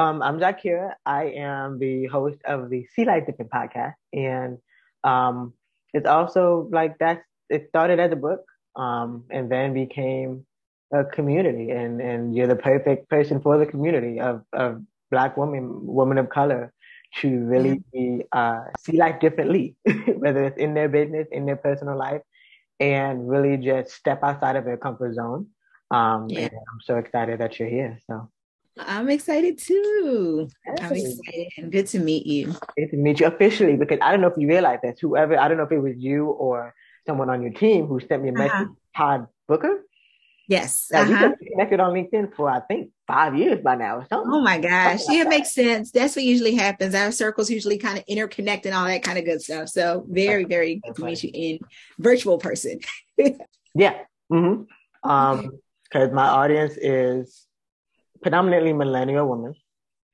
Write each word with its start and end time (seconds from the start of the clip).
Um, 0.00 0.22
I'm 0.22 0.40
Zakira. 0.40 0.94
I 1.04 1.24
am 1.24 1.78
the 1.78 2.06
host 2.06 2.38
of 2.46 2.70
the 2.70 2.86
See 2.94 3.04
Life 3.04 3.26
Different 3.26 3.50
podcast, 3.50 3.96
and 4.14 4.56
um, 5.04 5.52
it's 5.92 6.06
also 6.06 6.70
like 6.72 6.96
that's 6.98 7.22
it 7.50 7.68
started 7.68 8.00
as 8.00 8.10
a 8.10 8.16
book, 8.16 8.40
um, 8.76 9.24
and 9.30 9.52
then 9.52 9.74
became 9.74 10.46
a 10.90 11.04
community, 11.04 11.70
and 11.70 12.00
and 12.00 12.34
you're 12.34 12.46
the 12.46 12.56
perfect 12.56 13.10
person 13.10 13.42
for 13.42 13.58
the 13.58 13.66
community 13.66 14.20
of 14.20 14.42
of 14.54 14.80
Black 15.10 15.36
women, 15.36 15.68
women 15.84 16.16
of 16.16 16.30
color, 16.30 16.72
to 17.16 17.28
really 17.28 17.82
be, 17.92 18.22
uh, 18.32 18.60
see 18.78 18.96
life 18.96 19.20
differently, 19.20 19.76
whether 20.16 20.44
it's 20.44 20.56
in 20.56 20.72
their 20.72 20.88
business, 20.88 21.28
in 21.30 21.44
their 21.44 21.56
personal 21.56 21.98
life, 21.98 22.22
and 22.78 23.28
really 23.28 23.58
just 23.58 23.90
step 23.90 24.20
outside 24.22 24.56
of 24.56 24.64
their 24.64 24.78
comfort 24.78 25.14
zone. 25.14 25.48
Um, 25.90 26.30
yeah. 26.30 26.44
And 26.44 26.52
I'm 26.54 26.80
so 26.80 26.96
excited 26.96 27.40
that 27.40 27.58
you're 27.58 27.68
here. 27.68 27.98
So. 28.06 28.30
I'm 28.78 29.10
excited 29.10 29.58
too. 29.58 30.48
I'm 30.66 30.92
excited 30.92 31.48
and 31.58 31.72
good 31.72 31.86
to 31.88 31.98
meet 31.98 32.26
you. 32.26 32.54
Good 32.76 32.90
to 32.90 32.96
meet 32.96 33.20
you 33.20 33.26
officially 33.26 33.76
because 33.76 33.98
I 34.00 34.10
don't 34.10 34.20
know 34.20 34.28
if 34.28 34.36
you 34.36 34.48
realize 34.48 34.78
this. 34.82 35.00
Whoever, 35.00 35.38
I 35.38 35.48
don't 35.48 35.56
know 35.56 35.64
if 35.64 35.72
it 35.72 35.78
was 35.78 35.96
you 35.96 36.26
or 36.26 36.74
someone 37.06 37.30
on 37.30 37.42
your 37.42 37.52
team 37.52 37.86
who 37.86 38.00
sent 38.00 38.22
me 38.22 38.30
a 38.30 38.32
message, 38.32 38.52
uh-huh. 38.52 38.66
Todd 38.96 39.26
Booker. 39.48 39.84
Yes. 40.48 40.88
Now, 40.90 41.02
uh-huh. 41.02 41.32
we 41.40 41.48
connected 41.50 41.78
on 41.78 41.94
LinkedIn 41.94 42.34
for 42.34 42.50
I 42.50 42.60
think 42.60 42.90
five 43.06 43.36
years 43.36 43.60
by 43.62 43.76
now 43.76 43.98
or 43.98 44.06
something. 44.08 44.32
Oh 44.32 44.40
my 44.40 44.58
gosh. 44.58 45.02
yeah, 45.08 45.22
it 45.22 45.28
makes 45.28 45.52
sense. 45.52 45.92
That's 45.92 46.16
what 46.16 46.24
usually 46.24 46.54
happens. 46.56 46.94
Our 46.94 47.12
circles 47.12 47.50
usually 47.50 47.78
kind 47.78 47.98
of 47.98 48.04
interconnect 48.06 48.66
and 48.66 48.74
all 48.74 48.86
that 48.86 49.02
kind 49.02 49.18
of 49.18 49.24
good 49.24 49.40
stuff. 49.42 49.68
So 49.68 50.04
very, 50.08 50.44
very 50.44 50.80
good 50.84 50.96
to 50.96 51.04
meet 51.04 51.22
you 51.22 51.30
in 51.32 51.58
virtual 51.98 52.38
person. 52.38 52.80
yeah. 53.74 53.98
Mm-hmm. 54.32 55.08
Um, 55.08 55.58
because 55.84 56.12
my 56.12 56.26
audience 56.26 56.76
is 56.76 57.46
predominantly 58.22 58.72
millennial 58.72 59.28
women. 59.28 59.54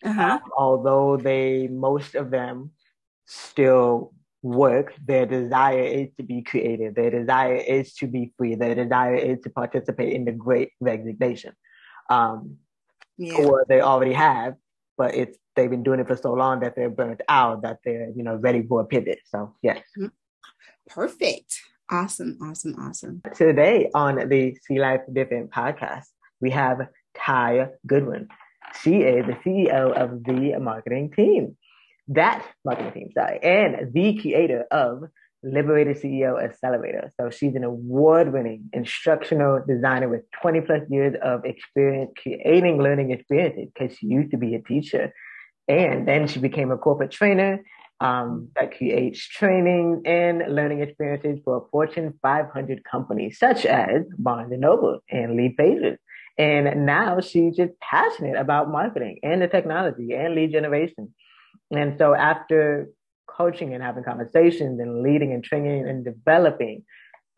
Uh-huh. 0.05 0.39
although 0.57 1.17
they, 1.17 1.69
most 1.69 2.15
of 2.15 2.31
them 2.31 2.71
still 3.25 4.13
work, 4.43 4.95
their 5.05 5.27
desire 5.27 5.83
is 5.83 6.09
to 6.17 6.23
be 6.23 6.43
creative. 6.43 6.95
Their 6.95 7.11
desire 7.11 7.57
is 7.57 7.95
to 7.95 8.07
be 8.07 8.33
free. 8.37 8.55
Their 8.55 8.75
desire 8.75 9.17
is 9.17 9.41
to 9.41 9.51
participate 9.51 10.13
in 10.13 10.25
the 10.25 10.33
great 10.33 10.71
resignation. 10.81 11.55
Um, 12.11 12.59
yeah. 13.19 13.37
Or 13.37 13.65
they 13.69 13.81
already 13.81 14.13
have, 14.13 14.57
but 14.99 15.15
it's 15.15 15.39
they've 15.57 15.71
been 15.71 15.83
doing 15.83 16.01
it 16.01 16.07
for 16.07 16.17
so 16.17 16.35
long 16.35 16.61
that 16.61 16.77
they're 16.77 16.91
burnt 16.91 17.23
out 17.29 17.63
that 17.63 17.79
they're 17.83 18.11
you 18.15 18.23
know 18.23 18.37
ready 18.37 18.63
for 18.63 18.83
a 18.83 18.85
pivot. 18.85 19.21
So 19.25 19.55
yes. 19.63 19.83
Mm-hmm. 19.99 20.09
Perfect. 20.89 21.59
Awesome. 21.91 22.39
Awesome. 22.43 22.75
Awesome. 22.79 23.23
Today 23.35 23.91
on 23.95 24.29
the 24.29 24.57
See 24.67 24.79
Life 24.79 25.01
Different 25.13 25.51
podcast, 25.51 26.05
we 26.41 26.51
have 26.51 26.89
Tai 27.19 27.69
Goodwin. 27.87 28.29
She 28.83 28.97
is 28.97 29.27
the 29.27 29.33
CEO 29.45 29.93
of 29.93 30.25
the 30.25 30.59
marketing 30.61 31.13
team. 31.15 31.57
That 32.09 32.45
marketing 32.65 32.93
team, 32.93 33.11
sorry, 33.15 33.41
and 33.43 33.93
the 33.93 34.21
creator 34.21 34.65
of 34.71 35.05
Liberated 35.43 35.97
CEO 35.97 36.43
Accelerator. 36.43 37.13
So 37.21 37.31
she's 37.31 37.55
an 37.55 37.65
award-winning 37.65 38.71
instructional 38.73 39.63
designer 39.67 40.09
with 40.09 40.23
20 40.41 40.61
plus 40.63 40.83
years 40.91 41.15
of 41.23 41.45
experience 41.45 42.13
creating 42.21 42.83
learning 42.83 43.13
experiences 43.13 43.69
because 43.73 43.97
she 43.97 44.07
used 44.07 44.33
to 44.33 44.39
be 44.39 44.55
a 44.55 44.63
teacher. 44.63 45.13
And 45.69 46.07
then 46.07 46.27
she 46.27 46.39
became 46.39 46.71
a 46.71 46.77
corporate 46.77 47.11
trainer 47.11 47.61
um, 48.01 48.49
that 48.57 48.77
creates 48.77 49.27
training 49.27 50.03
and 50.05 50.43
learning 50.49 50.81
experiences 50.81 51.41
for 51.45 51.67
Fortune 51.71 52.15
500 52.23 52.85
companies 52.85 53.39
such 53.39 53.65
as 53.67 54.03
Barnes 54.19 54.53
& 54.57 54.59
Noble 54.59 55.01
and 55.11 55.39
Leadpages. 55.39 55.97
And 56.39 56.85
now 56.85 57.21
she's 57.21 57.57
just 57.57 57.73
passionate 57.81 58.37
about 58.37 58.71
marketing 58.71 59.21
and 59.23 59.41
the 59.41 59.49
technology 59.49 60.13
and 60.13 60.35
lead 60.35 60.53
generation. 60.53 61.15
And 61.71 61.97
so 61.99 62.15
after 62.15 62.89
coaching 63.27 63.75
and 63.75 63.83
having 63.83 64.05
conversations 64.05 64.81
and 64.81 65.03
leading 65.03 65.33
and 65.33 65.43
training 65.43 65.89
and 65.89 66.05
developing 66.05 66.85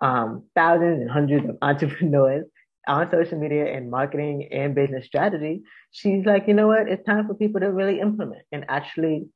um, 0.02 0.44
thousands 0.54 1.00
and 1.00 1.10
hundreds 1.10 1.48
of 1.48 1.56
entrepreneurs 1.62 2.46
on 2.86 3.10
social 3.10 3.38
media 3.38 3.66
and 3.72 3.90
marketing 3.90 4.48
and 4.50 4.74
business 4.74 5.06
strategy, 5.06 5.62
she's 5.92 6.24
like, 6.24 6.48
you 6.48 6.54
know 6.54 6.66
what? 6.66 6.88
It's 6.88 7.04
time 7.04 7.26
for 7.26 7.34
people 7.34 7.60
to 7.60 7.70
really 7.70 8.00
implement 8.00 8.42
and 8.50 8.64
actually 8.68 9.26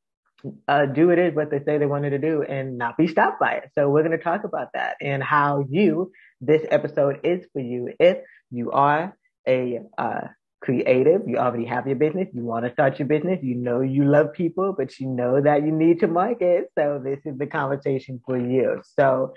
uh, 0.67 0.87
do 0.87 1.11
it 1.11 1.19
is 1.21 1.35
what 1.35 1.51
they 1.51 1.61
say 1.65 1.79
they 1.79 1.87
wanted 1.87 2.11
to 2.11 2.19
do 2.19 2.43
and 2.43 2.77
not 2.77 2.97
be 2.97 3.07
stopped 3.07 3.39
by 3.39 3.53
it. 3.53 3.71
So 3.77 3.89
we're 3.89 4.03
going 4.03 4.17
to 4.17 4.23
talk 4.23 4.43
about 4.45 4.69
that 4.75 4.97
and 5.01 5.23
how 5.23 5.65
you, 5.69 6.11
this 6.41 6.63
episode 6.71 7.21
is 7.23 7.47
for 7.53 7.61
you 7.61 7.93
if 8.01 8.19
you 8.51 8.73
are 8.73 9.17
a 9.47 9.81
uh, 9.99 10.29
creative, 10.61 11.23
you 11.27 11.37
already 11.39 11.67
have 11.67 11.87
your 11.87 11.97
business, 11.97 12.29
you 12.33 12.43
want 12.43 12.65
to 12.65 12.73
start 12.73 12.99
your 12.99 13.09
business, 13.09 13.41
you 13.43 13.55
know 13.55 13.81
you 13.81 14.05
love 14.05 14.33
people, 14.33 14.75
but 14.77 14.99
you 14.99 15.09
know 15.09 15.41
that 15.41 15.65
you 15.65 15.73
need 15.73 16.01
to 16.01 16.07
market. 16.07 16.71
So 16.79 17.01
this 17.03 17.19
is 17.25 17.37
the 17.39 17.47
conversation 17.47 18.21
for 18.25 18.39
you. 18.39 18.83
So 18.99 19.35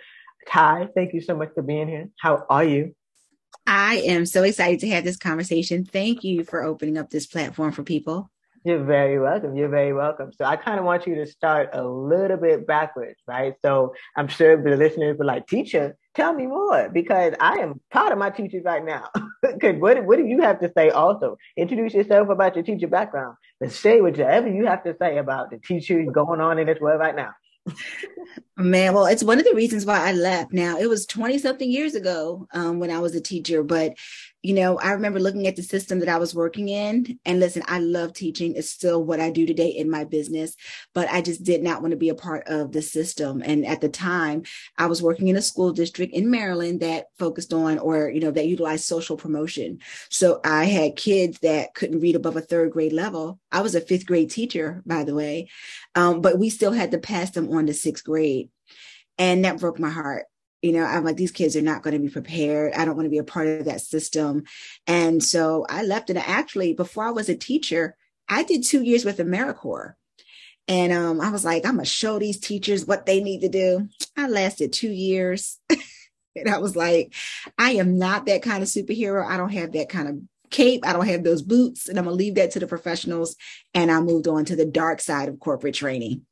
Tai, 0.48 0.90
thank 0.96 1.14
you 1.14 1.22
so 1.22 1.36
much 1.36 1.50
for 1.56 1.64
being 1.64 1.88
here. 1.88 2.10
How 2.20 2.46
are 2.50 2.64
you? 2.64 2.96
I 3.66 3.96
am 4.06 4.26
so 4.26 4.44
excited 4.44 4.80
to 4.82 4.90
have 4.90 5.04
this 5.04 5.18
conversation. 5.18 5.86
Thank 5.86 6.24
you 6.24 6.44
for 6.44 6.64
opening 6.64 6.98
up 6.98 7.10
this 7.10 7.26
platform 7.26 7.72
for 7.72 7.84
people. 7.84 8.30
You're 8.64 8.84
very 8.84 9.20
welcome. 9.20 9.56
You're 9.56 9.70
very 9.70 9.94
welcome. 9.94 10.32
So 10.34 10.46
I 10.46 10.56
kind 10.56 10.80
of 10.80 10.86
want 10.86 11.08
you 11.08 11.16
to 11.16 11.26
start 11.26 11.70
a 11.74 11.84
little 11.84 12.38
bit 12.38 12.66
backwards, 12.66 13.20
right? 13.28 13.54
So 13.64 13.94
I'm 14.18 14.28
sure 14.28 14.62
the 14.62 14.76
listeners 14.76 15.18
were 15.18 15.26
like, 15.26 15.48
teacher, 15.48 15.96
tell 16.16 16.34
me 16.34 16.48
more 16.48 16.90
because 16.90 17.34
I 17.40 17.59
am 17.59 17.80
proud 17.92 18.12
of 18.12 18.18
my 18.18 18.30
teachers 18.30 18.64
right 18.66 18.84
now. 18.84 19.09
Because 19.42 19.80
what, 19.80 20.03
what 20.06 20.18
do 20.18 20.26
you 20.26 20.42
have 20.42 20.59
to 20.62 20.72
say 20.76 20.90
also? 20.90 21.38
Introduce 21.56 21.94
yourself 21.94 22.30
about 22.30 22.56
your 22.56 22.64
teacher 22.64 22.88
background, 22.88 23.38
but 23.59 23.72
say 23.72 24.02
whatever 24.02 24.48
you 24.48 24.66
have 24.66 24.84
to 24.86 24.96
say 25.00 25.20
about 25.20 25.52
the 25.52 25.59
teachers 25.59 26.08
going 26.12 26.42
on 26.42 26.58
in 26.58 26.66
this 26.66 26.80
world 26.80 27.00
right 27.00 27.16
now. 27.16 27.30
Man, 28.58 28.94
well, 28.94 29.06
it's 29.06 29.24
one 29.24 29.38
of 29.38 29.46
the 29.46 29.54
reasons 29.54 29.86
why 29.86 30.00
I 30.00 30.14
left. 30.14 30.54
Now, 30.54 30.80
it 30.80 30.88
was 30.88 31.06
20 31.06 31.38
something 31.38 31.70
years 31.70 31.94
ago 31.94 32.48
um, 32.54 32.80
when 32.80 32.90
I 32.90 33.00
was 33.00 33.14
a 33.14 33.22
teacher, 33.22 33.64
but 33.64 33.96
you 34.45 34.53
know, 34.53 34.78
I 34.78 34.91
remember 34.91 35.19
looking 35.19 35.47
at 35.47 35.56
the 35.56 35.63
system 35.63 36.00
that 36.00 36.09
I 36.09 36.17
was 36.17 36.35
working 36.35 36.69
in. 36.69 37.17
And 37.25 37.39
listen, 37.39 37.63
I 37.66 37.79
love 37.79 38.13
teaching. 38.13 38.53
It's 38.56 38.69
still 38.69 39.03
what 39.03 39.19
I 39.19 39.31
do 39.31 39.47
today 39.47 39.69
in 39.69 39.89
my 39.89 40.03
business, 40.03 40.56
but 40.94 41.09
I 41.09 41.22
just 41.22 41.44
did 41.44 41.63
not 41.63 41.81
want 41.81 41.91
to 41.91 41.97
be 41.97 42.09
a 42.09 42.16
part 42.16 42.47
of 42.47 42.72
the 42.72 42.83
system. 42.83 43.41
And 43.44 43.66
at 43.66 43.81
the 43.81 43.89
time, 43.89 44.44
I 44.78 44.85
was 44.85 45.01
working 45.01 45.29
in 45.29 45.35
a 45.35 45.41
school 45.41 45.73
district 45.73 46.13
in 46.13 46.29
Maryland 46.29 46.81
that 46.81 47.07
focused 47.17 47.53
on 47.53 47.79
or, 47.79 48.07
you 48.07 48.19
know, 48.19 48.29
that 48.29 48.45
utilized 48.45 48.85
social 48.85 49.17
promotion. 49.17 49.79
So 50.09 50.41
I 50.44 50.66
had 50.66 50.95
kids 50.95 51.39
that 51.39 51.73
couldn't 51.73 52.01
read 52.01 52.16
above 52.16 52.35
a 52.35 52.41
third 52.41 52.72
grade 52.72 52.94
level. 52.94 53.39
I 53.51 53.62
was 53.62 53.73
a 53.73 53.81
fifth 53.81 54.06
grade 54.06 54.29
teacher, 54.29 54.83
by 54.85 55.06
the 55.06 55.16
way, 55.16 55.50
um, 55.95 56.22
but 56.22 56.38
we 56.38 56.51
still 56.51 56.72
had 56.72 56.91
to 56.91 57.00
pass 57.00 57.31
them 57.31 57.51
on 57.51 57.66
to 57.66 57.73
sixth 57.73 58.03
grade. 58.03 58.50
And 59.17 59.44
that 59.45 59.59
broke 59.59 59.79
my 59.79 59.89
heart 59.89 60.25
you 60.66 60.72
know 60.72 60.84
i'm 60.84 61.03
like 61.03 61.16
these 61.16 61.31
kids 61.31 61.56
are 61.56 61.62
not 61.62 61.84
going 61.84 61.94
to 61.94 62.00
be 62.00 62.09
prepared. 62.09 62.74
I 62.74 62.86
don't 62.86 62.96
want 62.96 63.06
to 63.06 63.12
be 63.12 63.20
a 63.20 63.24
part 63.24 63.48
of 63.48 63.66
that 63.66 63.81
system. 63.81 64.44
And 64.88 65.24
so 65.24 65.66
i 65.70 65.84
left 65.84 66.09
and 66.09 66.18
actually 66.18 66.74
before 66.74 67.06
i 67.06 67.12
was 67.12 67.30
a 67.30 67.36
teacher 67.36 67.96
i 68.28 68.44
did 68.44 68.64
two 68.64 68.81
years 68.81 69.06
with 69.06 69.20
americorps. 69.20 69.94
And 70.68 70.92
um, 70.92 71.22
i 71.22 71.30
was 71.30 71.46
like 71.46 71.66
i'm 71.66 71.78
to 71.78 71.86
show 71.86 72.18
these 72.18 72.40
teachers 72.40 72.86
what 72.86 73.06
they 73.06 73.22
need 73.22 73.42
to 73.42 73.50
do. 73.50 73.88
I 74.18 74.28
lasted 74.28 74.74
two 74.74 74.92
years. 74.92 75.59
And 76.38 76.50
i 76.50 76.58
was 76.58 76.75
like 76.75 77.14
i 77.58 77.72
am 77.72 77.98
not 77.98 78.25
that 78.25 78.42
kind 78.42 78.62
of 78.62 78.68
superhero. 78.68 79.25
I 79.25 79.38
don't 79.38 79.54
have 79.54 79.72
that 79.72 79.88
kind 79.88 80.09
of 80.09 80.20
cape. 80.50 80.86
I 80.86 80.92
don't 80.92 81.08
have 81.08 81.24
those 81.24 81.42
boots. 81.42 81.88
And 81.88 81.98
i'm 81.98 82.04
going 82.04 82.18
to 82.18 82.22
leave 82.22 82.36
that 82.36 82.52
to 82.52 82.59
the 82.59 82.68
professionals. 82.68 83.38
And 83.74 83.90
i 83.90 84.02
moved 84.02 84.28
on 84.28 84.44
to 84.46 84.56
the 84.58 84.66
dark 84.66 85.00
side 85.00 85.30
of 85.30 85.40
corporate 85.40 85.75
training 85.75 86.25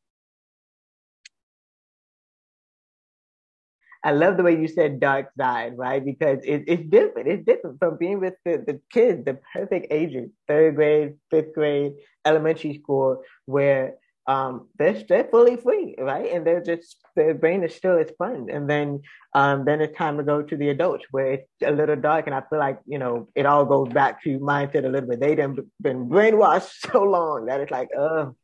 I 4.04 4.12
love 4.12 4.36
the 4.38 4.44
way 4.44 4.60
you 4.60 4.68
said 4.68 5.00
dark 5.00 5.30
side, 5.38 5.78
right? 5.78 6.04
Because 6.04 6.40
it, 6.44 6.66
it's 6.68 6.84
different. 6.90 7.30
It's 7.30 7.46
different 7.46 7.80
from 7.80 7.98
being 7.98 8.20
with 8.20 8.34
the, 8.44 8.64
the 8.66 8.82
kids, 8.92 9.24
the 9.24 9.40
perfect 9.54 9.88
ages, 9.92 10.30
third 10.48 10.76
grade, 10.76 11.14
fifth 11.32 11.54
grade, 11.54 11.94
elementary 12.26 12.80
school, 12.80 13.22
where 13.46 13.96
um, 14.28 14.68
they're, 14.78 15.02
they're 15.08 15.28
fully 15.30 15.58
free, 15.58 15.96
right? 15.98 16.32
And 16.32 16.46
they're 16.46 16.64
just, 16.64 16.98
their 17.16 17.34
brain 17.34 17.64
is 17.64 17.76
still 17.76 18.04
sponge. 18.08 18.50
And 18.52 18.70
then, 18.70 19.02
um, 19.34 19.66
then 19.66 19.82
it's 19.82 19.98
time 19.98 20.18
to 20.18 20.24
go 20.24 20.42
to 20.42 20.58
the 20.58 20.70
adults 20.70 21.06
where 21.12 21.34
it's 21.34 21.50
a 21.66 21.72
little 21.72 21.96
dark. 21.96 22.28
And 22.28 22.36
I 22.36 22.42
feel 22.50 22.60
like, 22.60 22.80
you 22.86 23.00
know, 23.00 23.30
it 23.36 23.46
all 23.46 23.66
goes 23.66 23.92
back 23.92 24.24
to 24.24 24.40
mindset 24.40 24.86
a 24.86 24.90
little 24.90 25.10
bit. 25.10 25.20
They 25.20 25.36
have 25.42 25.58
been 25.82 26.10
brainwashed 26.10 26.72
so 26.92 27.04
long 27.04 27.46
that 27.46 27.62
it's 27.62 27.72
like, 27.72 27.90
oh, 27.98 28.36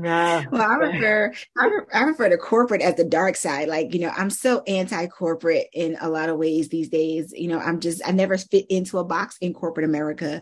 yeah. 0.00 0.44
Well, 0.52 0.62
I 0.62 0.76
prefer 0.76 1.32
I, 1.56 1.70
I 1.92 2.04
prefer 2.04 2.28
the 2.28 2.38
corporate 2.38 2.82
at 2.82 2.96
the 2.96 3.04
dark 3.04 3.34
side. 3.34 3.68
Like, 3.68 3.92
you 3.92 4.00
know, 4.00 4.12
I'm 4.16 4.30
so 4.30 4.62
anti-corporate 4.66 5.66
in 5.72 5.96
a 6.00 6.08
lot 6.08 6.28
of 6.28 6.38
ways 6.38 6.68
these 6.68 6.88
days. 6.88 7.32
You 7.36 7.48
know, 7.48 7.58
I'm 7.58 7.80
just 7.80 8.00
I 8.06 8.12
never 8.12 8.38
fit 8.38 8.66
into 8.70 8.98
a 8.98 9.04
box 9.04 9.36
in 9.40 9.52
corporate 9.54 9.84
America. 9.84 10.40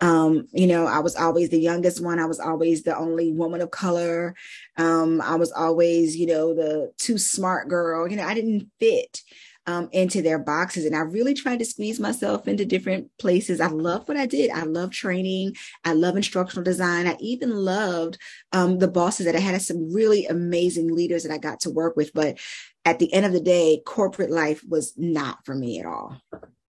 Um, 0.00 0.48
you 0.52 0.66
know, 0.66 0.86
I 0.86 0.98
was 0.98 1.14
always 1.14 1.50
the 1.50 1.60
youngest 1.60 2.02
one. 2.02 2.18
I 2.18 2.26
was 2.26 2.40
always 2.40 2.82
the 2.82 2.96
only 2.96 3.30
woman 3.32 3.60
of 3.60 3.70
color. 3.70 4.34
Um, 4.76 5.20
I 5.20 5.36
was 5.36 5.52
always, 5.52 6.16
you 6.16 6.26
know, 6.26 6.52
the 6.52 6.92
too 6.98 7.18
smart 7.18 7.68
girl. 7.68 8.10
You 8.10 8.16
know, 8.16 8.26
I 8.26 8.34
didn't 8.34 8.70
fit. 8.80 9.20
Um, 9.66 9.88
into 9.92 10.22
their 10.22 10.38
boxes. 10.38 10.84
And 10.84 10.94
I 10.94 11.00
really 11.00 11.34
tried 11.34 11.58
to 11.58 11.64
squeeze 11.64 11.98
myself 11.98 12.46
into 12.46 12.64
different 12.64 13.10
places. 13.18 13.60
I 13.60 13.68
love 13.68 14.08
what 14.08 14.16
I 14.16 14.26
did. 14.26 14.50
I 14.50 14.62
love 14.62 14.90
training. 14.90 15.54
I 15.84 15.92
love 15.92 16.16
instructional 16.16 16.64
design. 16.64 17.06
I 17.06 17.16
even 17.20 17.50
loved 17.50 18.18
um, 18.52 18.78
the 18.78 18.88
bosses 18.88 19.26
that 19.26 19.36
I 19.36 19.40
had 19.40 19.60
some 19.62 19.92
really 19.92 20.26
amazing 20.26 20.94
leaders 20.94 21.22
that 21.22 21.32
I 21.32 21.38
got 21.38 21.60
to 21.60 21.70
work 21.70 21.96
with. 21.96 22.12
But 22.14 22.38
at 22.84 22.98
the 22.98 23.12
end 23.12 23.26
of 23.26 23.32
the 23.32 23.40
day, 23.40 23.82
corporate 23.84 24.30
life 24.30 24.62
was 24.66 24.94
not 24.96 25.44
for 25.44 25.54
me 25.54 25.80
at 25.80 25.86
all. 25.86 26.16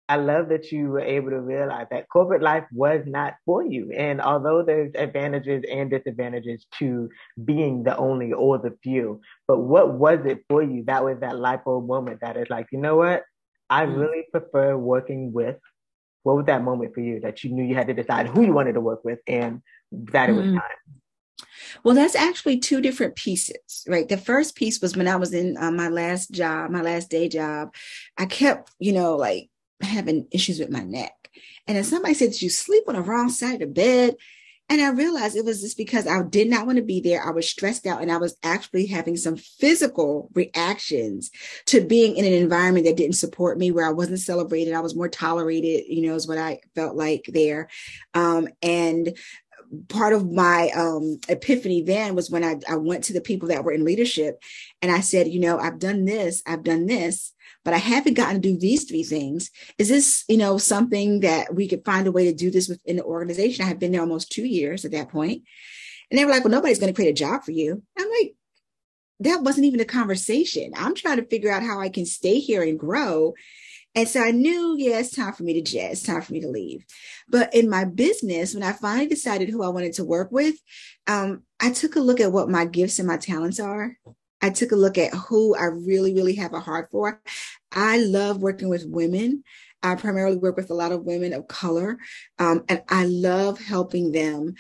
I 0.10 0.18
love 0.18 0.50
that 0.50 0.72
you 0.72 0.90
were 0.90 1.00
able 1.00 1.30
to 1.30 1.40
realize 1.40 1.88
that 1.92 2.10
corporate 2.10 2.42
life 2.42 2.66
was 2.74 3.04
not 3.06 3.36
for 3.46 3.66
you. 3.66 3.92
And 3.92 4.20
although 4.22 4.62
there's 4.62 4.92
advantages 4.96 5.64
and 5.72 5.90
disadvantages 5.90 6.66
to 6.80 7.10
being 7.46 7.84
the 7.84 7.96
only 7.96 8.34
or 8.34 8.58
the 8.58 8.78
few, 8.84 9.22
but 9.48 9.60
what 9.60 9.94
was 9.94 10.20
it 10.26 10.44
for 10.50 10.62
you? 10.62 10.84
That 10.86 11.06
was 11.06 11.20
that 11.22 11.40
light 11.40 11.64
bulb 11.64 11.88
moment 11.88 12.20
that 12.22 12.36
is 12.36 12.50
like, 12.50 12.68
you 12.72 12.80
know 12.80 12.98
what? 12.98 13.24
I 13.70 13.86
mm-hmm. 13.86 14.00
really 14.00 14.24
prefer 14.32 14.78
working 14.78 15.32
with. 15.32 15.58
What 16.24 16.36
was 16.36 16.46
that 16.48 16.64
moment 16.64 16.94
for 16.94 17.00
you 17.00 17.22
that 17.22 17.44
you 17.44 17.52
knew 17.52 17.64
you 17.64 17.74
had 17.74 17.88
to 17.88 17.94
decide 17.94 18.28
who 18.28 18.44
you 18.44 18.54
wanted 18.54 18.74
to 18.74 18.82
work 18.82 19.04
with 19.04 19.20
and 19.26 19.62
that 19.92 20.30
it 20.30 20.34
was 20.34 20.46
mm-hmm. 20.46 20.58
time? 20.58 21.02
Well, 21.84 21.96
that's 21.96 22.16
actually 22.16 22.60
two 22.60 22.82
different 22.82 23.16
pieces, 23.16 23.86
right? 23.88 24.08
The 24.08 24.18
first 24.18 24.56
piece 24.56 24.82
was 24.82 24.96
when 24.96 25.08
I 25.08 25.16
was 25.16 25.34
in 25.34 25.58
uh, 25.58 25.72
my 25.72 25.88
last 25.88 26.32
job, 26.32 26.70
my 26.70 26.82
last 26.82 27.10
day 27.10 27.30
job. 27.30 27.74
I 28.18 28.26
kept, 28.26 28.72
you 28.80 28.94
know, 28.94 29.16
like 29.16 29.50
having 29.82 30.28
issues 30.32 30.60
with 30.60 30.70
my 30.70 30.84
neck. 30.84 31.30
And 31.68 31.78
then 31.78 31.84
somebody 31.84 32.14
said, 32.14 32.32
Did 32.32 32.42
you 32.42 32.50
sleep 32.50 32.84
on 32.88 32.96
the 32.96 33.02
wrong 33.02 33.30
side 33.30 33.56
of 33.56 33.60
the 33.60 33.68
bed? 33.68 34.16
And 34.72 34.80
I 34.80 34.90
realized 34.92 35.36
it 35.36 35.44
was 35.44 35.60
just 35.62 35.76
because 35.76 36.08
I 36.08 36.24
did 36.24 36.50
not 36.50 36.66
want 36.66 36.78
to 36.78 36.82
be 36.82 37.02
there. 37.02 37.22
I 37.22 37.32
was 37.32 37.50
stressed 37.50 37.86
out 37.86 38.02
and 38.02 38.10
I 38.10 38.16
was 38.16 38.38
actually 38.42 38.86
having 38.86 39.18
some 39.18 39.36
physical 39.36 40.30
reactions 40.34 41.30
to 41.66 41.82
being 41.82 42.16
in 42.16 42.24
an 42.24 42.32
environment 42.32 42.86
that 42.86 42.96
didn't 42.96 43.18
support 43.18 43.58
me, 43.58 43.72
where 43.72 43.86
I 43.86 43.92
wasn't 43.92 44.22
celebrated. 44.22 44.74
I 44.74 44.80
was 44.80 44.96
more 44.96 45.10
tolerated, 45.10 45.88
you 45.90 46.08
know, 46.08 46.16
is 46.16 46.26
what 46.26 46.38
I 46.38 46.62
felt 46.74 46.96
like 46.96 47.26
there. 47.28 47.68
Um, 48.14 48.48
and 48.62 49.18
part 49.88 50.14
of 50.14 50.32
my 50.32 50.70
um, 50.76 51.20
epiphany 51.30 51.82
then 51.82 52.16
was 52.16 52.30
when 52.30 52.44
I, 52.44 52.58
I 52.70 52.76
went 52.76 53.04
to 53.06 53.14
the 53.14 53.22
people 53.22 53.48
that 53.50 53.64
were 53.64 53.72
in 53.72 53.86
leadership 53.86 54.42
and 54.82 54.92
I 54.92 55.00
said, 55.02 55.28
you 55.28 55.40
know, 55.40 55.58
I've 55.58 55.80
done 55.80 56.06
this, 56.06 56.44
I've 56.46 56.64
done 56.64 56.88
this 56.88 57.34
but 57.64 57.74
I 57.74 57.78
haven't 57.78 58.16
gotten 58.16 58.42
to 58.42 58.54
do 58.54 58.58
these 58.58 58.86
three 58.86 59.04
things. 59.04 59.52
Is 59.78 59.90
this, 59.90 60.24
you 60.28 60.38
know, 60.38 60.58
something 60.58 61.20
that 61.22 61.54
we 61.54 61.68
could 61.68 61.86
find 61.86 62.08
a 62.08 62.12
way 62.12 62.26
to 62.26 62.34
do 62.34 62.50
this 62.50 62.68
within 62.68 62.96
the 62.96 63.04
organization? 63.04 63.64
I 63.64 63.68
have 63.68 63.80
been 63.80 63.92
there 63.92 64.02
almost 64.02 64.32
two 64.32 64.46
years 64.46 64.84
at 64.84 64.92
that 64.92 65.10
point. 65.10 65.44
And 66.10 66.20
they 66.20 66.26
were 66.26 66.32
like, 66.32 66.44
well, 66.44 66.52
nobody's 66.52 66.80
going 66.80 66.92
to 66.92 66.96
create 66.96 67.12
a 67.12 67.14
job 67.14 67.44
for 67.44 67.52
you. 67.52 67.84
I'm 67.98 68.10
like, 68.10 68.36
that 69.20 69.44
wasn't 69.44 69.68
even 69.68 69.80
a 69.80 69.86
conversation. 69.86 70.72
I'm 70.76 70.96
trying 70.96 71.18
to 71.18 71.26
figure 71.26 71.52
out 71.52 71.62
how 71.62 71.80
I 71.80 71.90
can 71.90 72.06
stay 72.06 72.40
here 72.40 72.64
and 72.64 72.80
grow. 72.80 73.36
And 73.94 74.08
so 74.08 74.22
I 74.22 74.32
knew, 74.32 74.76
yeah, 74.78 75.00
it's 75.00 75.16
time 75.16 75.34
for 75.34 75.44
me 75.44 75.54
to 75.54 75.62
jet. 75.62 75.92
It's 75.92 76.04
time 76.04 76.22
for 76.22 76.32
me 76.32 76.40
to 76.42 76.48
leave. 76.48 76.86
But 77.28 77.54
in 77.54 77.70
my 77.70 77.84
business, 77.84 78.54
when 78.54 78.64
I 78.64 78.72
finally 78.72 79.08
decided 79.08 79.50
who 79.50 79.64
I 79.64 79.70
wanted 79.70 79.94
to 79.94 80.06
work 80.06 80.32
with, 80.32 80.56
um, 81.08 81.44
I 81.60 81.72
took 81.72 81.96
a 81.96 82.00
look 82.00 82.20
at 82.22 82.32
what 82.32 82.50
my 82.50 82.66
gifts 82.66 83.00
and 83.00 83.08
my 83.08 83.18
talents 83.18 83.60
are. 83.60 83.98
I 84.42 84.50
took 84.50 84.72
a 84.72 84.78
look 84.78 84.98
at 84.98 85.14
who 85.14 85.56
I 85.56 85.66
really, 85.66 86.14
really 86.14 86.36
have 86.36 86.54
a 86.54 86.60
heart 86.60 86.90
for. 86.92 87.22
I 87.72 87.98
love 87.98 88.42
working 88.42 88.70
with 88.70 88.86
women. 88.86 89.44
I 89.84 89.96
primarily 89.96 90.38
work 90.38 90.58
with 90.58 90.70
a 90.70 90.76
lot 90.76 90.92
of 90.92 91.04
women 91.04 91.34
of 91.34 91.48
color, 91.48 91.98
um, 92.38 92.64
and 92.70 92.84
I 92.88 93.06
love 93.06 93.60
helping 93.60 94.12
them 94.12 94.54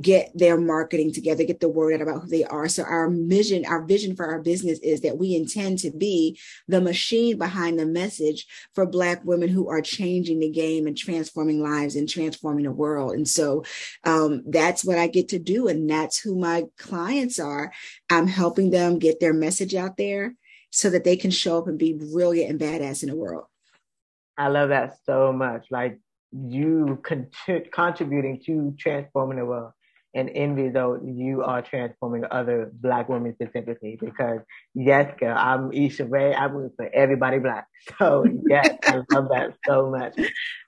get 0.00 0.30
their 0.34 0.58
marketing 0.58 1.12
together, 1.12 1.44
get 1.44 1.60
the 1.60 1.68
word 1.68 1.94
out 1.94 2.02
about 2.02 2.22
who 2.22 2.28
they 2.28 2.44
are. 2.44 2.68
So 2.68 2.82
our 2.82 3.10
vision, 3.10 3.64
our 3.64 3.84
vision 3.84 4.14
for 4.14 4.26
our 4.26 4.40
business 4.40 4.78
is 4.80 5.00
that 5.00 5.18
we 5.18 5.34
intend 5.34 5.78
to 5.80 5.90
be 5.90 6.38
the 6.66 6.80
machine 6.80 7.38
behind 7.38 7.78
the 7.78 7.86
message 7.86 8.46
for 8.74 8.86
Black 8.86 9.24
women 9.24 9.48
who 9.48 9.68
are 9.68 9.80
changing 9.80 10.40
the 10.40 10.50
game 10.50 10.86
and 10.86 10.96
transforming 10.96 11.62
lives 11.62 11.96
and 11.96 12.08
transforming 12.08 12.64
the 12.64 12.72
world. 12.72 13.12
And 13.12 13.26
so 13.26 13.64
um, 14.04 14.42
that's 14.46 14.84
what 14.84 14.98
I 14.98 15.06
get 15.06 15.30
to 15.30 15.38
do. 15.38 15.68
And 15.68 15.88
that's 15.88 16.20
who 16.20 16.38
my 16.38 16.64
clients 16.76 17.38
are. 17.38 17.72
I'm 18.10 18.26
helping 18.26 18.70
them 18.70 18.98
get 18.98 19.20
their 19.20 19.34
message 19.34 19.74
out 19.74 19.96
there 19.96 20.34
so 20.70 20.90
that 20.90 21.04
they 21.04 21.16
can 21.16 21.30
show 21.30 21.58
up 21.58 21.66
and 21.66 21.78
be 21.78 21.94
brilliant 21.94 22.50
and 22.50 22.60
badass 22.60 23.02
in 23.02 23.08
the 23.08 23.16
world. 23.16 23.44
I 24.36 24.48
love 24.48 24.68
that 24.68 24.98
so 25.06 25.32
much. 25.32 25.66
Like 25.70 25.98
you 26.30 27.00
con- 27.02 27.30
contributing 27.72 28.40
to 28.44 28.76
transforming 28.78 29.38
the 29.38 29.46
world 29.46 29.72
and 30.14 30.30
envy 30.34 30.70
though 30.70 30.98
you 31.04 31.42
are 31.42 31.60
transforming 31.60 32.24
other 32.30 32.70
black 32.72 33.08
women 33.08 33.34
specifically 33.34 33.98
because 34.00 34.40
yes 34.74 35.12
girl 35.18 35.36
i'm 35.36 35.72
Issa 35.72 36.06
Rae 36.06 36.34
I 36.34 36.44
root 36.46 36.72
for 36.76 36.88
everybody 36.92 37.38
black. 37.38 37.66
So 37.98 38.24
yes 38.48 38.76
I 38.84 39.02
love 39.12 39.28
that 39.30 39.54
so 39.66 39.90
much. 39.90 40.14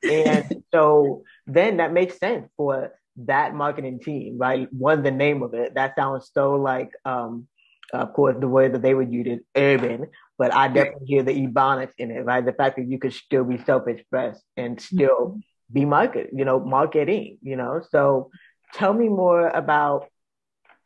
And 0.02 0.62
so 0.72 1.25
then 1.46 1.78
that 1.78 1.92
makes 1.92 2.19
sense 2.19 2.48
for 2.56 2.92
that 3.16 3.54
marketing 3.54 4.00
team 4.00 4.38
right? 4.38 4.69
One 4.72 5.02
the 5.02 5.10
name 5.10 5.42
of 5.42 5.54
it 5.54 5.75
that 5.75 5.94
sounds 5.96 6.31
so 6.32 6.52
like 6.52 6.90
um 7.04 7.46
of 7.92 8.12
course 8.12 8.37
the 8.38 8.48
word 8.48 8.75
that 8.75 8.82
they 8.82 8.94
would 8.94 9.12
use 9.12 9.26
is 9.26 9.40
urban 9.56 10.06
but 10.38 10.54
I 10.54 10.69
definitely 10.69 11.06
hear 11.06 11.22
the 11.22 11.46
ebonics 11.46 11.92
in 11.98 12.10
it 12.10 12.25
right? 12.25 12.44
The 12.44 12.52
fact 12.52 12.76
that 12.76 12.88
you 12.88 12.98
could 12.98 13.12
still 13.12 13.44
be 13.44 13.58
self-expressed 13.58 14.42
and 14.56 14.81
still 14.81 15.20
mm-hmm. 15.20 15.38
be 15.72 15.84
market 15.84 16.31
you 16.32 16.44
know 16.44 16.60
marketing 16.60 17.38
you 17.42 17.56
know? 17.56 17.82
So 17.90 18.31
tell 18.75 18.93
me 18.93 19.08
more 19.08 19.49
about 19.49 20.06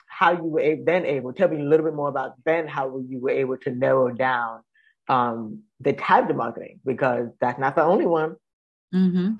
how 0.07 0.33
you 0.33 0.45
were 0.45 0.77
then 0.85 1.05
able. 1.07 1.33
Tell 1.33 1.49
me 1.49 1.61
a 1.61 1.65
little 1.65 1.87
bit 1.87 1.95
more 1.95 2.09
about 2.09 2.35
then 2.45 2.69
how 2.69 2.99
you 3.09 3.21
were 3.21 3.31
able 3.31 3.57
to 3.59 3.71
narrow 3.71 4.11
down 4.11 4.61
um, 5.09 5.63
the 5.81 5.93
type 5.93 6.31
of 6.31 6.37
marketing 6.37 6.81
because 6.85 7.29
that's 7.41 7.59
not 7.59 7.75
the 7.75 7.83
only 7.83 8.07
one. 8.07 8.37
Mm-hmm. 8.95 9.35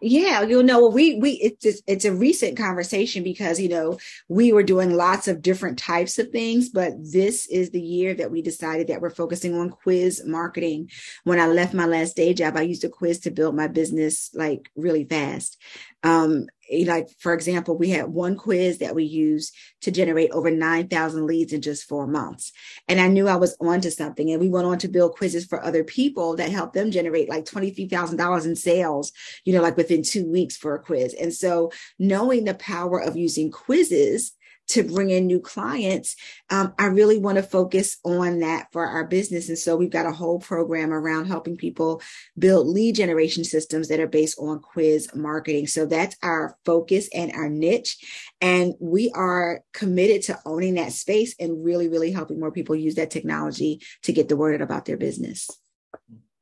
Yeah, 0.00 0.42
you 0.42 0.62
know, 0.62 0.86
we 0.86 1.18
we 1.18 1.32
it's 1.32 1.82
it's 1.84 2.04
a 2.04 2.14
recent 2.14 2.56
conversation 2.56 3.24
because 3.24 3.58
you 3.58 3.68
know 3.68 3.98
we 4.28 4.52
were 4.52 4.62
doing 4.62 4.94
lots 4.94 5.26
of 5.26 5.42
different 5.42 5.80
types 5.80 6.20
of 6.20 6.30
things, 6.30 6.68
but 6.68 6.92
this 7.02 7.46
is 7.48 7.70
the 7.70 7.80
year 7.80 8.14
that 8.14 8.30
we 8.30 8.40
decided 8.40 8.86
that 8.86 9.00
we're 9.00 9.10
focusing 9.10 9.58
on 9.58 9.70
quiz 9.70 10.22
marketing. 10.24 10.90
When 11.24 11.40
I 11.40 11.48
left 11.48 11.74
my 11.74 11.86
last 11.86 12.14
day 12.14 12.34
job, 12.34 12.56
I 12.56 12.62
used 12.62 12.84
a 12.84 12.88
quiz 12.88 13.18
to 13.20 13.32
build 13.32 13.56
my 13.56 13.66
business 13.66 14.30
like 14.32 14.70
really 14.76 15.04
fast. 15.04 15.60
Um, 16.04 16.46
Eh, 16.70 16.84
like 16.86 17.08
for 17.18 17.34
example 17.34 17.76
we 17.76 17.90
had 17.90 18.08
one 18.08 18.36
quiz 18.36 18.78
that 18.78 18.94
we 18.94 19.04
used 19.04 19.54
to 19.82 19.90
generate 19.90 20.30
over 20.30 20.50
9000 20.50 21.26
leads 21.26 21.52
in 21.52 21.60
just 21.60 21.88
four 21.88 22.06
months. 22.06 22.52
And 22.88 23.00
i 23.00 23.08
knew 23.08 23.28
i 23.28 23.36
was 23.36 23.56
onto 23.60 23.90
something. 23.90 24.30
And 24.30 24.40
we 24.40 24.48
went 24.48 24.66
on 24.66 24.78
to 24.78 24.88
build 24.88 25.16
quizzes 25.16 25.46
for 25.46 25.62
other 25.62 25.84
people 25.84 26.36
that 26.36 26.50
helped 26.50 26.74
them 26.74 26.90
generate 26.90 27.28
like 27.28 27.44
$23000 27.44 28.44
in 28.44 28.56
sales 28.56 29.12
you 29.44 29.52
know 29.52 29.62
like 29.62 29.76
within 29.76 30.02
two 30.02 30.30
weeks 30.30 30.56
for 30.56 30.74
a 30.74 30.82
quiz. 30.82 31.14
And 31.14 31.32
so 31.32 31.72
knowing 31.98 32.44
the 32.44 32.54
power 32.54 33.00
of 33.00 33.16
using 33.16 33.50
quizzes 33.50 34.32
to 34.70 34.84
bring 34.84 35.10
in 35.10 35.26
new 35.26 35.40
clients, 35.40 36.14
um, 36.48 36.72
I 36.78 36.86
really 36.86 37.18
want 37.18 37.36
to 37.36 37.42
focus 37.42 37.98
on 38.04 38.40
that 38.40 38.68
for 38.72 38.86
our 38.86 39.04
business. 39.04 39.48
And 39.48 39.58
so 39.58 39.76
we've 39.76 39.90
got 39.90 40.06
a 40.06 40.12
whole 40.12 40.38
program 40.38 40.92
around 40.92 41.26
helping 41.26 41.56
people 41.56 42.00
build 42.38 42.68
lead 42.68 42.94
generation 42.94 43.42
systems 43.42 43.88
that 43.88 44.00
are 44.00 44.06
based 44.06 44.38
on 44.38 44.60
quiz 44.60 45.08
marketing. 45.14 45.66
So 45.66 45.86
that's 45.86 46.16
our 46.22 46.56
focus 46.64 47.08
and 47.12 47.32
our 47.32 47.48
niche. 47.48 47.96
And 48.40 48.74
we 48.80 49.10
are 49.14 49.62
committed 49.72 50.22
to 50.24 50.38
owning 50.46 50.74
that 50.74 50.92
space 50.92 51.34
and 51.40 51.64
really, 51.64 51.88
really 51.88 52.12
helping 52.12 52.38
more 52.38 52.52
people 52.52 52.76
use 52.76 52.94
that 52.94 53.10
technology 53.10 53.80
to 54.04 54.12
get 54.12 54.28
the 54.28 54.36
word 54.36 54.54
out 54.54 54.62
about 54.62 54.84
their 54.84 54.96
business. 54.96 55.48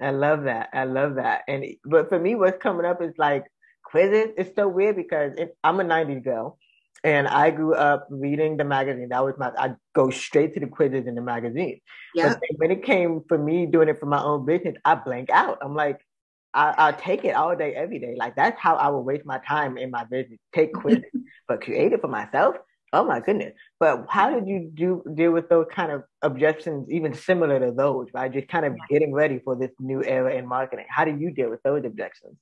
I 0.01 0.11
love 0.11 0.45
that. 0.45 0.69
I 0.73 0.85
love 0.85 1.17
that. 1.17 1.43
And 1.49 1.65
but 1.85 2.09
for 2.09 2.19
me, 2.19 2.35
what's 2.35 2.63
coming 2.63 2.87
up 2.87 3.03
is 3.03 3.15
like 3.19 3.47
quizzes. 3.83 4.35
It's 4.37 4.55
so 4.55 4.69
weird 4.69 4.97
because 4.97 5.33
I'm 5.65 5.81
a 5.81 5.85
90s 5.85 6.23
girl 6.23 6.59
and 7.05 7.29
I 7.29 7.51
grew 7.51 7.75
up 7.75 8.07
reading 8.11 8.57
the 8.57 8.65
magazine. 8.65 9.09
That 9.11 9.25
was 9.25 9.35
my, 9.39 9.53
I 9.57 9.75
go 9.95 10.11
straight 10.11 10.55
to 10.55 10.61
the 10.61 10.67
quizzes 10.67 11.07
in 11.07 11.15
the 11.15 11.21
magazine. 11.21 11.81
Yeah. 12.15 12.35
But 12.35 12.41
when 12.57 12.71
it 12.71 12.83
came 12.83 13.23
for 13.29 13.39
me 13.39 13.67
doing 13.67 13.89
it 13.89 14.01
for 14.01 14.07
my 14.07 14.23
own 14.23 14.45
business, 14.45 14.77
I 14.85 14.97
blank 14.97 15.31
out. 15.31 15.59
I'm 15.63 15.75
like, 15.75 16.01
I, 16.55 16.91
will 16.91 16.99
take 16.99 17.25
it 17.25 17.37
all 17.37 17.55
day, 17.55 17.75
every 17.75 17.99
day. 17.99 18.17
Like 18.17 18.35
that's 18.35 18.61
how 18.61 18.77
I 18.77 18.89
will 18.89 19.05
waste 19.05 19.25
my 19.25 19.39
time 19.47 19.79
in 19.79 19.91
my 19.91 20.05
business. 20.05 20.39
Take 20.53 20.73
quizzes, 20.73 21.05
but 21.49 21.61
create 21.61 21.93
it 21.93 22.01
for 22.01 22.09
myself. 22.09 22.57
Oh 22.93 23.05
my 23.05 23.21
goodness. 23.21 23.53
But 23.79 24.07
how 24.09 24.31
did 24.31 24.49
you 24.49 24.71
do 24.73 25.05
deal 25.15 25.31
with 25.31 25.49
those 25.51 25.67
kind 25.71 25.93
of 25.93 26.05
objections, 26.23 26.89
even 26.91 27.15
similar 27.15 27.61
to 27.61 27.71
those, 27.71 28.09
right? 28.15 28.33
Just 28.33 28.49
kind 28.49 28.65
of 28.65 28.75
getting 28.89 29.13
ready 29.13 29.41
for 29.45 29.55
this 29.55 29.71
new 29.79 30.03
era 30.03 30.35
in 30.35 30.47
marketing. 30.47 30.87
How 30.89 31.05
do 31.05 31.17
you 31.17 31.31
deal 31.31 31.51
with 31.51 31.63
those 31.63 31.85
objections? 31.85 32.37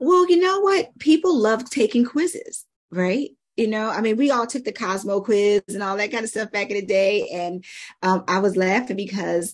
Well, 0.00 0.28
you 0.28 0.40
know 0.40 0.60
what? 0.60 0.98
People 0.98 1.38
love 1.38 1.70
taking 1.70 2.04
quizzes, 2.04 2.66
right? 2.90 3.30
You 3.58 3.66
know 3.66 3.90
i 3.90 4.00
mean 4.00 4.16
we 4.16 4.30
all 4.30 4.46
took 4.46 4.64
the 4.64 4.72
cosmo 4.72 5.20
quiz 5.20 5.62
and 5.68 5.82
all 5.82 5.96
that 5.96 6.12
kind 6.12 6.24
of 6.24 6.30
stuff 6.30 6.50
back 6.52 6.70
in 6.70 6.76
the 6.76 6.86
day. 6.86 7.28
And 7.28 7.64
um, 8.02 8.24
i 8.28 8.38
was 8.38 8.56
laughing 8.56 8.96
because 8.96 9.52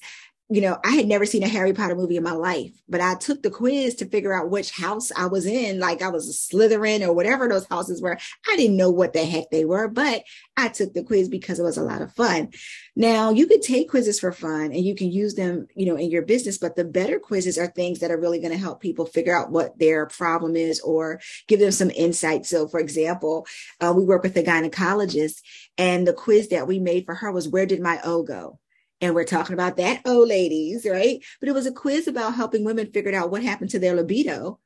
you 0.51 0.61
know, 0.61 0.79
I 0.85 0.91
had 0.91 1.07
never 1.07 1.25
seen 1.25 1.43
a 1.43 1.49
Harry 1.49 1.73
Potter 1.73 1.95
movie 1.95 2.19
in 2.19 2.23
my 2.23 2.33
life, 2.33 2.73
but 2.87 3.01
I 3.01 3.15
took 3.15 3.43
the 3.43 3.51
quiz 3.51 3.95
to 3.97 4.07
figure 4.07 4.39
out 4.39 4.51
which 4.51 4.73
house 4.73 5.11
I 5.17 5.27
was 5.27 5.47
in. 5.47 5.81
Like 5.81 6.03
I 6.03 6.11
was 6.11 6.29
a 6.29 6.55
Slytherin 6.55 7.01
or 7.01 7.15
whatever 7.15 7.49
those 7.49 7.67
houses 7.67 8.03
were. 8.03 8.19
I 8.47 8.57
didn't 8.57 8.77
know 8.77 8.91
what 8.91 9.15
the 9.15 9.25
heck 9.25 9.49
they 9.51 9.65
were, 9.65 9.89
but 9.89 10.23
I 10.55 10.69
took 10.69 10.93
the 10.93 11.03
quiz 11.03 11.31
because 11.31 11.59
it 11.59 11.63
was 11.63 11.79
a 11.79 11.83
lot 11.83 12.03
of 12.03 12.13
fun. 12.13 12.51
Now 12.95 13.31
you 13.31 13.47
could 13.47 13.63
take 13.63 13.89
quizzes 13.89 14.21
for 14.21 14.33
fun 14.33 14.65
and 14.67 14.85
you 14.85 14.95
can 14.95 15.11
use 15.11 15.35
them, 15.35 15.67
you 15.75 15.87
know, 15.87 15.97
in 15.97 16.11
your 16.11 16.23
business, 16.23 16.59
but 16.59 16.77
the 16.77 16.85
better 16.85 17.19
quizzes 17.19 17.57
are 17.57 17.67
things 17.67 18.01
that 18.01 18.11
are 18.11 18.21
really 18.21 18.39
going 18.39 18.53
to 18.53 18.59
help 18.59 18.83
people 18.83 19.07
figure 19.07 19.37
out 19.37 19.51
what 19.51 19.79
their 19.79 20.05
problem 20.07 20.57
is 20.57 20.79
or 20.81 21.21
give 21.49 21.59
them 21.59 21.73
some 21.73 21.91
insight. 21.91 22.45
So 22.45 22.69
for 22.69 22.81
example, 22.81 23.47
uh, 23.81 23.95
we 23.97 24.05
work 24.05 24.23
with 24.23 24.37
a 24.37 24.43
gynecologist 24.43 25.41
and 25.79 26.07
the 26.07 26.13
quiz 26.13 26.49
that 26.49 26.67
we 26.67 26.79
made 26.81 27.07
for 27.07 27.15
her 27.15 27.33
was, 27.33 27.49
where 27.49 27.65
did 27.65 27.81
my 27.81 27.99
O 28.05 28.23
go? 28.23 28.59
And 29.01 29.15
we're 29.15 29.25
talking 29.25 29.55
about 29.55 29.77
that, 29.77 30.03
oh, 30.05 30.25
ladies, 30.27 30.87
right? 30.89 31.23
But 31.41 31.49
it 31.49 31.55
was 31.55 31.67
a 31.67 31.73
quiz 31.73 32.09
about 32.09 32.35
helping 32.35 32.65
women 32.65 32.93
figure 32.93 33.15
out 33.15 33.31
what 33.31 33.43
happened 33.43 33.71
to 33.71 33.79
their 33.79 33.95
libido, 33.95 34.61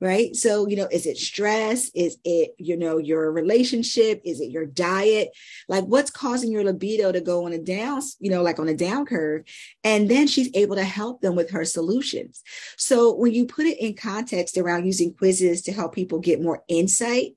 right? 0.00 0.34
So, 0.34 0.66
you 0.66 0.76
know, 0.76 0.88
is 0.90 1.06
it 1.06 1.18
stress? 1.18 1.90
Is 1.94 2.16
it, 2.24 2.54
you 2.58 2.76
know, 2.76 2.98
your 2.98 3.30
relationship? 3.32 4.20
Is 4.24 4.40
it 4.40 4.50
your 4.50 4.66
diet? 4.66 5.30
Like 5.68 5.84
what's 5.84 6.10
causing 6.10 6.50
your 6.50 6.64
libido 6.64 7.12
to 7.12 7.20
go 7.20 7.44
on 7.46 7.52
a 7.52 7.58
down, 7.58 8.00
you 8.18 8.30
know, 8.30 8.42
like 8.42 8.58
on 8.58 8.68
a 8.68 8.74
down 8.74 9.06
curve? 9.06 9.44
And 9.84 10.08
then 10.08 10.26
she's 10.26 10.50
able 10.54 10.76
to 10.76 10.84
help 10.84 11.20
them 11.20 11.34
with 11.34 11.50
her 11.50 11.64
solutions. 11.64 12.42
So 12.76 13.14
when 13.14 13.32
you 13.32 13.46
put 13.46 13.66
it 13.66 13.78
in 13.78 13.94
context 13.94 14.56
around 14.56 14.86
using 14.86 15.14
quizzes 15.14 15.62
to 15.62 15.72
help 15.72 15.94
people 15.94 16.18
get 16.18 16.40
more 16.40 16.62
insight, 16.68 17.32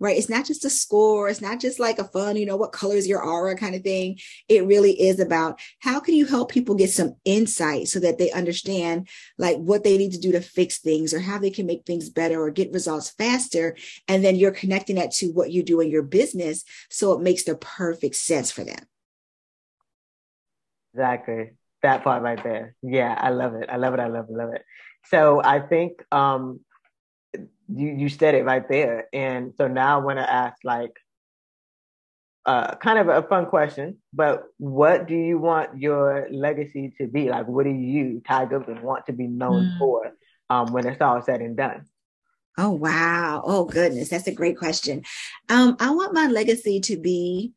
right? 0.00 0.16
It's 0.16 0.28
not 0.28 0.46
just 0.46 0.64
a 0.64 0.70
score. 0.70 1.28
It's 1.28 1.40
not 1.40 1.60
just 1.60 1.78
like 1.78 1.98
a 1.98 2.04
fun, 2.04 2.36
you 2.36 2.46
know, 2.46 2.56
what 2.56 2.72
colors 2.72 3.06
your 3.06 3.22
aura 3.22 3.56
kind 3.56 3.74
of 3.74 3.82
thing. 3.82 4.18
It 4.48 4.66
really 4.66 5.00
is 5.00 5.20
about 5.20 5.60
how 5.80 6.00
can 6.00 6.14
you 6.14 6.26
help 6.26 6.50
people 6.50 6.74
get 6.74 6.90
some 6.90 7.16
insight 7.24 7.88
so 7.88 8.00
that 8.00 8.18
they 8.18 8.30
understand 8.30 9.08
like 9.38 9.56
what 9.56 9.84
they 9.84 9.98
need 9.98 10.12
to 10.12 10.18
do 10.18 10.32
to 10.32 10.40
fix 10.40 10.78
things 10.78 11.12
or 11.12 11.20
how 11.20 11.38
they 11.38 11.50
can 11.50 11.66
make 11.66 11.84
things 11.84 12.10
better 12.10 12.40
or 12.40 12.50
get 12.50 12.72
results 12.72 13.10
faster. 13.10 13.76
And 14.06 14.24
then 14.24 14.36
you're 14.36 14.50
connecting 14.52 14.96
that 14.96 15.12
to 15.12 15.28
what 15.32 15.50
you 15.50 15.62
do 15.62 15.80
in 15.80 15.90
your 15.90 16.02
business. 16.02 16.64
So 16.90 17.12
it 17.12 17.20
makes 17.20 17.44
the 17.44 17.56
perfect 17.56 18.16
sense 18.16 18.50
for 18.50 18.64
them. 18.64 18.86
Exactly. 20.94 21.50
That 21.82 22.02
part 22.02 22.22
right 22.22 22.42
there. 22.42 22.74
Yeah, 22.82 23.16
I 23.16 23.30
love 23.30 23.54
it. 23.54 23.68
I 23.70 23.76
love 23.76 23.94
it. 23.94 24.00
I 24.00 24.08
love 24.08 24.26
it. 24.28 24.32
Love 24.32 24.52
it. 24.52 24.64
So 25.04 25.40
I 25.42 25.60
think 25.60 26.02
um, 26.12 26.60
you 27.68 27.88
you 27.88 28.08
said 28.08 28.34
it 28.34 28.44
right 28.44 28.68
there. 28.68 29.06
And 29.12 29.52
so 29.56 29.68
now 29.68 30.00
I 30.00 30.04
want 30.04 30.18
to 30.18 30.30
ask 30.30 30.56
like 30.64 30.96
uh, 32.46 32.74
kind 32.76 32.98
of 32.98 33.08
a 33.08 33.26
fun 33.28 33.46
question, 33.46 33.98
but 34.12 34.44
what 34.56 35.06
do 35.06 35.14
you 35.14 35.38
want 35.38 35.78
your 35.78 36.26
legacy 36.30 36.94
to 36.96 37.06
be? 37.06 37.28
Like, 37.28 37.46
what 37.46 37.64
do 37.64 37.70
you, 37.70 38.22
Tai 38.26 38.46
Goodwin, 38.46 38.80
want 38.80 39.04
to 39.06 39.12
be 39.12 39.26
known 39.26 39.64
mm. 39.64 39.78
for 39.78 40.12
um, 40.48 40.72
when 40.72 40.86
it's 40.86 41.02
all 41.02 41.20
said 41.20 41.42
and 41.42 41.56
done? 41.56 41.84
Oh 42.56 42.70
wow! 42.70 43.42
Oh 43.44 43.66
goodness, 43.66 44.08
that's 44.08 44.26
a 44.26 44.34
great 44.34 44.58
question. 44.58 45.02
Um, 45.48 45.76
I 45.78 45.90
want 45.90 46.14
my 46.14 46.26
legacy 46.26 46.80
to 46.80 46.98
be 46.98 47.52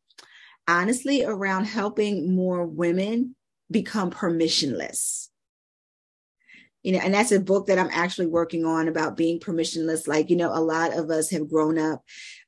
honestly 0.68 1.24
around 1.24 1.66
helping 1.66 2.36
more 2.36 2.66
women 2.66 3.36
become 3.72 4.12
permissionless 4.12 5.30
you 6.84 6.92
know, 6.94 7.00
and 7.00 7.14
that's 7.14 7.32
a 7.32 7.40
book 7.40 7.68
that 7.68 7.78
I'm 7.78 7.90
actually 7.92 8.28
working 8.28 8.66
on 8.66 8.88
about 8.88 9.18
being 9.18 9.40
permissionless. 9.40 10.08
Like, 10.08 10.30
you 10.30 10.36
know, 10.36 10.52
a 10.52 10.60
lot 10.60 10.94
of 10.94 11.10
us 11.10 11.30
have 11.32 11.50
grown 11.50 11.78
up 11.78 12.04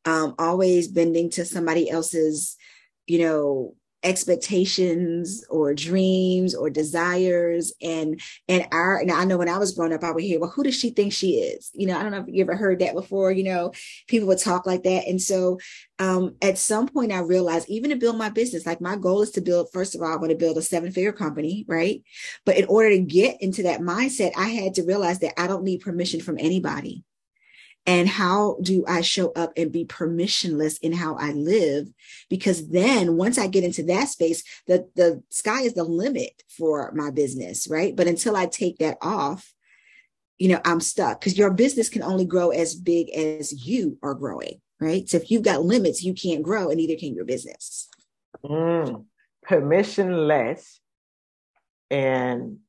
um, 0.06 0.36
always 0.40 0.88
bending 0.88 1.30
to 1.32 1.46
somebody 1.46 1.90
else's, 1.90 2.58
you 3.06 3.20
know, 3.20 3.76
expectations 4.04 5.46
or 5.50 5.74
dreams 5.74 6.56
or 6.56 6.70
desires. 6.70 7.74
And 7.82 8.20
and 8.48 8.68
our 8.72 9.00
and 9.00 9.12
I 9.12 9.26
know 9.26 9.38
when 9.38 9.50
I 9.50 9.58
was 9.58 9.74
growing 9.74 9.94
up 9.94 10.04
I 10.04 10.12
would 10.12 10.24
hear 10.24 10.40
well 10.40 10.50
who 10.50 10.64
does 10.64 10.76
she 10.76 10.90
think 10.90 11.14
she 11.14 11.36
is? 11.36 11.72
You 11.74 11.88
know 11.88 11.98
I 11.98 12.04
don't 12.04 12.12
know 12.12 12.20
if 12.20 12.28
you 12.28 12.44
ever 12.44 12.56
heard 12.56 12.80
that 12.80 12.94
before 12.94 13.32
you 13.32 13.44
know 13.44 13.72
people 14.08 14.28
would 14.28 14.40
talk 14.40 14.66
like 14.66 14.84
that. 14.84 15.08
And 15.08 15.22
so 15.22 15.60
um 16.00 16.36
at 16.42 16.58
some 16.58 16.88
point 16.88 17.12
I 17.12 17.20
realized 17.20 17.70
even 17.70 17.90
to 17.92 17.96
build 17.96 18.18
my 18.18 18.30
business 18.30 18.66
like 18.66 18.82
my 18.82 18.96
goal 18.96 19.22
is 19.22 19.32
to 19.32 19.42
build 19.42 19.70
first 19.72 19.96
of 19.96 20.02
all 20.02 20.12
I 20.12 20.18
want 20.18 20.32
to 20.32 20.38
build 20.38 20.58
a 20.58 20.62
seven 20.62 20.92
figure 20.92 21.14
company 21.14 21.66
right? 21.68 22.04
But 22.46 22.58
in 22.58 22.66
order 22.66 22.90
to 22.90 23.00
get 23.00 23.42
into 23.42 23.64
that 23.64 23.82
mindset 23.82 24.32
I 24.38 24.50
had 24.50 24.76
to 24.76 24.84
realize 24.84 25.20
that 25.20 25.40
I 25.40 25.48
don't 25.48 25.64
need 25.64 25.82
permission 25.82 26.22
from 26.22 26.38
anybody 26.40 27.04
and 27.86 28.08
how 28.08 28.58
do 28.62 28.86
I 28.88 29.02
show 29.02 29.32
up 29.34 29.54
and 29.58 29.72
be 29.72 29.86
permissionless 29.86 30.80
in 30.82 30.94
how 30.94 31.16
I 31.16 31.32
live? 31.32 31.88
Because 32.30 32.70
then 32.70 33.18
once 33.18 33.38
I 33.38 33.48
get 33.48 33.66
into 33.66 33.84
that 33.84 34.08
space, 34.08 34.44
the, 34.68 34.88
the 34.96 35.22
sky 35.30 35.62
is 35.62 35.74
the 35.74 35.84
limit 35.84 36.44
for 36.48 36.92
my 36.94 37.12
business, 37.12 37.68
right? 37.68 37.96
But 37.96 38.08
until 38.08 38.38
I 38.38 38.46
take 38.46 38.78
that 38.78 38.98
off, 39.02 39.54
you 40.38 40.48
know, 40.48 40.62
I'm 40.64 40.80
stuck 40.80 41.20
because 41.20 41.38
your 41.38 41.52
business 41.52 41.90
can 41.90 42.04
only 42.04 42.26
grow 42.26 42.50
as 42.50 42.74
big 42.74 43.10
as 43.12 43.68
you 43.68 43.98
are 44.02 44.14
growing, 44.14 44.62
right? 44.80 45.08
So 45.08 45.18
if 45.18 45.30
you've 45.30 45.44
got 45.44 45.64
limits, 45.64 46.04
you 46.04 46.14
can't 46.14 46.44
grow 46.44 46.70
and 46.70 46.78
neither 46.78 46.96
can 46.96 47.14
your 47.14 47.26
business. 47.26 47.90
Mm, 48.44 49.06
permissionless 49.48 50.80
and 51.92 52.60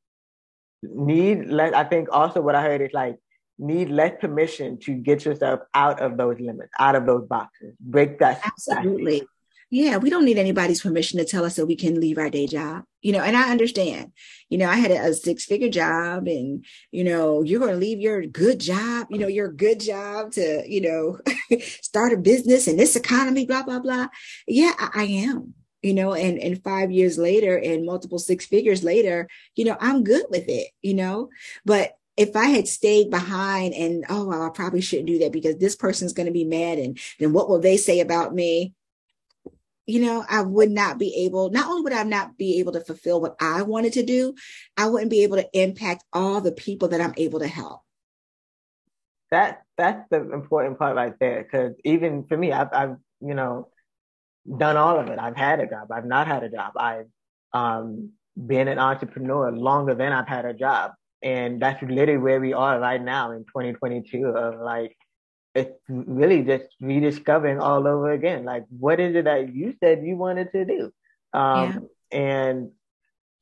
need 0.83 1.47
less. 1.47 1.73
I 1.73 1.85
think 1.85 2.09
also 2.11 2.41
what 2.41 2.55
I 2.55 2.61
heard 2.61 2.81
is 2.81 2.93
like 2.93 3.17
need 3.57 3.89
less 3.89 4.13
permission 4.19 4.77
to 4.79 4.93
get 4.93 5.25
yourself 5.25 5.61
out 5.73 6.01
of 6.01 6.17
those 6.17 6.39
limits, 6.39 6.71
out 6.79 6.95
of 6.95 7.05
those 7.05 7.25
boxes. 7.27 7.75
Break 7.79 8.19
that. 8.19 8.41
Absolutely. 8.43 9.23
Yeah, 9.71 9.97
we 9.97 10.09
don't 10.09 10.25
need 10.25 10.37
anybody's 10.37 10.81
permission 10.81 11.17
to 11.19 11.25
tell 11.25 11.43
us 11.43 11.55
that 11.55 11.65
we 11.65 11.75
can 11.75 11.99
leave 11.99 12.17
our 12.17 12.29
day 12.29 12.47
job. 12.47 12.83
You 13.01 13.13
know, 13.13 13.21
and 13.21 13.35
I 13.35 13.51
understand. 13.51 14.11
You 14.49 14.59
know, 14.59 14.69
I 14.69 14.75
had 14.75 14.91
a, 14.91 15.09
a 15.09 15.13
six 15.13 15.45
figure 15.45 15.69
job, 15.69 16.27
and, 16.27 16.63
you 16.91 17.03
know, 17.03 17.41
you're 17.41 17.59
going 17.59 17.73
to 17.73 17.77
leave 17.77 17.99
your 17.99 18.25
good 18.25 18.59
job, 18.59 19.07
you 19.09 19.17
know, 19.17 19.27
your 19.27 19.51
good 19.51 19.79
job 19.79 20.31
to, 20.33 20.63
you 20.67 20.81
know, 20.81 21.19
start 21.81 22.13
a 22.13 22.17
business 22.17 22.67
in 22.67 22.77
this 22.77 22.95
economy, 22.95 23.45
blah, 23.45 23.63
blah, 23.63 23.79
blah. 23.79 24.07
Yeah, 24.47 24.73
I, 24.77 24.89
I 24.93 25.03
am 25.03 25.53
you 25.81 25.93
know 25.93 26.15
and 26.15 26.39
and 26.39 26.63
five 26.63 26.89
years 26.89 27.15
later 27.19 27.57
and 27.57 27.85
multiple 27.85 28.17
six 28.17 28.47
figures 28.47 28.83
later 28.83 29.27
you 29.55 29.63
know 29.63 29.77
i'm 29.79 30.03
good 30.03 30.25
with 30.31 30.45
it 30.47 30.69
you 30.81 30.95
know 30.95 31.29
but 31.63 31.95
if 32.17 32.35
I 32.35 32.45
had 32.45 32.67
stayed 32.67 33.09
behind 33.09 33.73
and, 33.73 34.05
oh, 34.09 34.25
well, 34.25 34.41
I 34.41 34.49
probably 34.49 34.81
shouldn't 34.81 35.07
do 35.07 35.19
that 35.19 35.33
because 35.33 35.57
this 35.57 35.75
person's 35.75 36.13
going 36.13 36.27
to 36.27 36.31
be 36.31 36.45
mad 36.45 36.77
and 36.77 36.97
then 37.19 37.33
what 37.33 37.49
will 37.49 37.59
they 37.59 37.77
say 37.77 37.99
about 37.99 38.33
me? 38.33 38.73
You 39.85 40.01
know, 40.01 40.25
I 40.27 40.41
would 40.41 40.71
not 40.71 40.97
be 40.97 41.25
able, 41.25 41.51
not 41.51 41.67
only 41.67 41.83
would 41.83 41.93
I 41.93 42.03
not 42.03 42.37
be 42.37 42.59
able 42.59 42.71
to 42.71 42.81
fulfill 42.81 43.21
what 43.21 43.35
I 43.39 43.61
wanted 43.63 43.93
to 43.93 44.03
do, 44.03 44.33
I 44.77 44.87
wouldn't 44.87 45.11
be 45.11 45.23
able 45.23 45.37
to 45.37 45.49
impact 45.53 46.03
all 46.13 46.41
the 46.41 46.53
people 46.53 46.87
that 46.89 47.01
I'm 47.01 47.13
able 47.17 47.39
to 47.39 47.47
help. 47.47 47.81
That 49.31 49.63
that's 49.77 50.07
the 50.09 50.21
important 50.31 50.79
part 50.79 50.95
right 50.95 51.13
there. 51.19 51.43
Cause 51.43 51.73
even 51.83 52.25
for 52.25 52.37
me, 52.37 52.51
I've, 52.51 52.69
I've, 52.71 52.95
you 53.19 53.33
know, 53.33 53.67
done 54.57 54.77
all 54.77 54.99
of 54.99 55.07
it. 55.07 55.19
I've 55.19 55.35
had 55.35 55.59
a 55.59 55.67
job. 55.67 55.91
I've 55.91 56.05
not 56.05 56.27
had 56.27 56.43
a 56.43 56.49
job. 56.49 56.73
I've, 56.77 57.07
um, 57.51 58.11
been 58.37 58.67
an 58.67 58.79
entrepreneur 58.79 59.51
longer 59.51 59.95
than 59.95 60.11
I've 60.11 60.27
had 60.27 60.45
a 60.45 60.53
job 60.53 60.91
and 61.25 61.59
that's 61.59 61.81
literally 61.81 62.17
where 62.17 62.39
we 62.39 62.53
are 62.53 62.79
right 62.79 63.03
now 63.03 63.31
in 63.31 63.39
2022 63.45 64.27
of 64.27 64.61
like 64.61 64.95
it's 65.55 65.71
really 65.89 66.43
just 66.43 66.65
rediscovering 66.79 67.59
all 67.59 67.87
over 67.87 68.11
again 68.11 68.45
like 68.45 68.63
what 68.69 68.99
is 68.99 69.15
it 69.15 69.25
that 69.25 69.53
you 69.53 69.73
said 69.81 70.03
you 70.05 70.15
wanted 70.15 70.51
to 70.51 70.63
do 70.63 70.91
um, 71.33 71.89
yeah. 72.11 72.19
and 72.19 72.71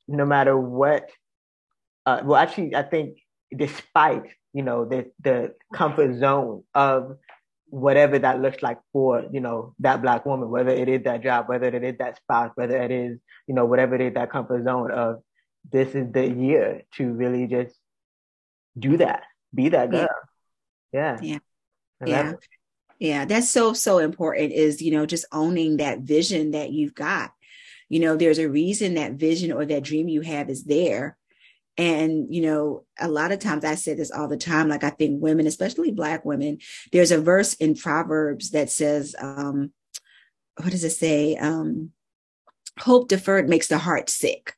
no 0.08 0.24
matter 0.24 0.56
what 0.56 1.10
uh, 2.06 2.20
well 2.24 2.36
actually 2.36 2.74
i 2.74 2.82
think 2.82 3.18
despite 3.54 4.24
you 4.52 4.62
know 4.62 4.84
the 4.84 5.10
the 5.20 5.54
comfort 5.74 6.18
zone 6.18 6.62
of 6.74 7.16
whatever 7.66 8.18
that 8.18 8.40
looks 8.40 8.62
like 8.62 8.78
for 8.92 9.24
you 9.32 9.40
know 9.40 9.74
that 9.80 10.00
black 10.00 10.24
woman 10.24 10.48
whether 10.48 10.70
it 10.70 10.88
is 10.88 11.02
that 11.02 11.22
job 11.22 11.48
whether 11.48 11.66
it 11.66 11.84
is 11.84 11.96
that 11.98 12.16
spouse 12.16 12.50
whether 12.54 12.80
it 12.80 12.90
is 12.90 13.18
you 13.46 13.54
know 13.54 13.64
whatever 13.64 13.94
it 13.96 14.00
is 14.00 14.14
that 14.14 14.30
comfort 14.30 14.64
zone 14.64 14.90
of 14.90 15.16
this 15.70 15.94
is 15.94 16.12
the 16.12 16.28
year 16.28 16.82
to 16.96 17.12
really 17.12 17.46
just 17.46 17.74
do 18.78 18.96
that, 18.98 19.22
be 19.54 19.68
that 19.70 19.90
girl. 19.90 20.08
Yeah. 20.92 21.18
Yeah. 21.22 21.38
Yeah. 22.04 22.32
Yeah. 22.98 23.24
That's 23.24 23.50
so, 23.50 23.72
so 23.72 23.98
important 23.98 24.52
is, 24.52 24.80
you 24.80 24.92
know, 24.92 25.06
just 25.06 25.26
owning 25.32 25.78
that 25.78 26.00
vision 26.00 26.52
that 26.52 26.70
you've 26.70 26.94
got. 26.94 27.32
You 27.88 28.00
know, 28.00 28.16
there's 28.16 28.38
a 28.38 28.48
reason 28.48 28.94
that 28.94 29.12
vision 29.12 29.52
or 29.52 29.64
that 29.66 29.84
dream 29.84 30.08
you 30.08 30.20
have 30.22 30.48
is 30.48 30.64
there. 30.64 31.16
And, 31.76 32.32
you 32.32 32.42
know, 32.42 32.84
a 33.00 33.08
lot 33.08 33.32
of 33.32 33.40
times 33.40 33.64
I 33.64 33.74
say 33.74 33.94
this 33.94 34.12
all 34.12 34.28
the 34.28 34.36
time. 34.36 34.68
Like 34.68 34.84
I 34.84 34.90
think 34.90 35.20
women, 35.20 35.46
especially 35.46 35.90
black 35.90 36.24
women, 36.24 36.58
there's 36.92 37.10
a 37.10 37.20
verse 37.20 37.54
in 37.54 37.74
Proverbs 37.74 38.50
that 38.52 38.70
says, 38.70 39.16
um, 39.18 39.72
what 40.56 40.70
does 40.70 40.84
it 40.84 40.90
say? 40.90 41.36
Um, 41.36 41.90
hope 42.78 43.08
deferred 43.08 43.48
makes 43.48 43.66
the 43.66 43.78
heart 43.78 44.08
sick. 44.08 44.54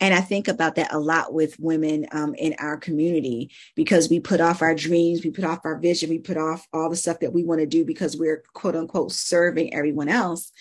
And 0.00 0.14
I 0.14 0.20
think 0.20 0.46
about 0.46 0.76
that 0.76 0.92
a 0.94 0.98
lot 0.98 1.34
with 1.34 1.58
women 1.58 2.06
um, 2.12 2.34
in 2.34 2.54
our 2.58 2.76
community 2.76 3.50
because 3.74 4.08
we 4.08 4.20
put 4.20 4.40
off 4.40 4.62
our 4.62 4.74
dreams, 4.74 5.24
we 5.24 5.30
put 5.30 5.44
off 5.44 5.60
our 5.64 5.78
vision, 5.78 6.10
we 6.10 6.18
put 6.18 6.36
off 6.36 6.66
all 6.72 6.88
the 6.88 6.96
stuff 6.96 7.20
that 7.20 7.32
we 7.32 7.42
want 7.42 7.60
to 7.60 7.66
do 7.66 7.84
because 7.84 8.16
we're 8.16 8.44
quote 8.52 8.76
unquote 8.76 9.12
serving 9.12 9.74
everyone 9.74 10.08
else. 10.08 10.52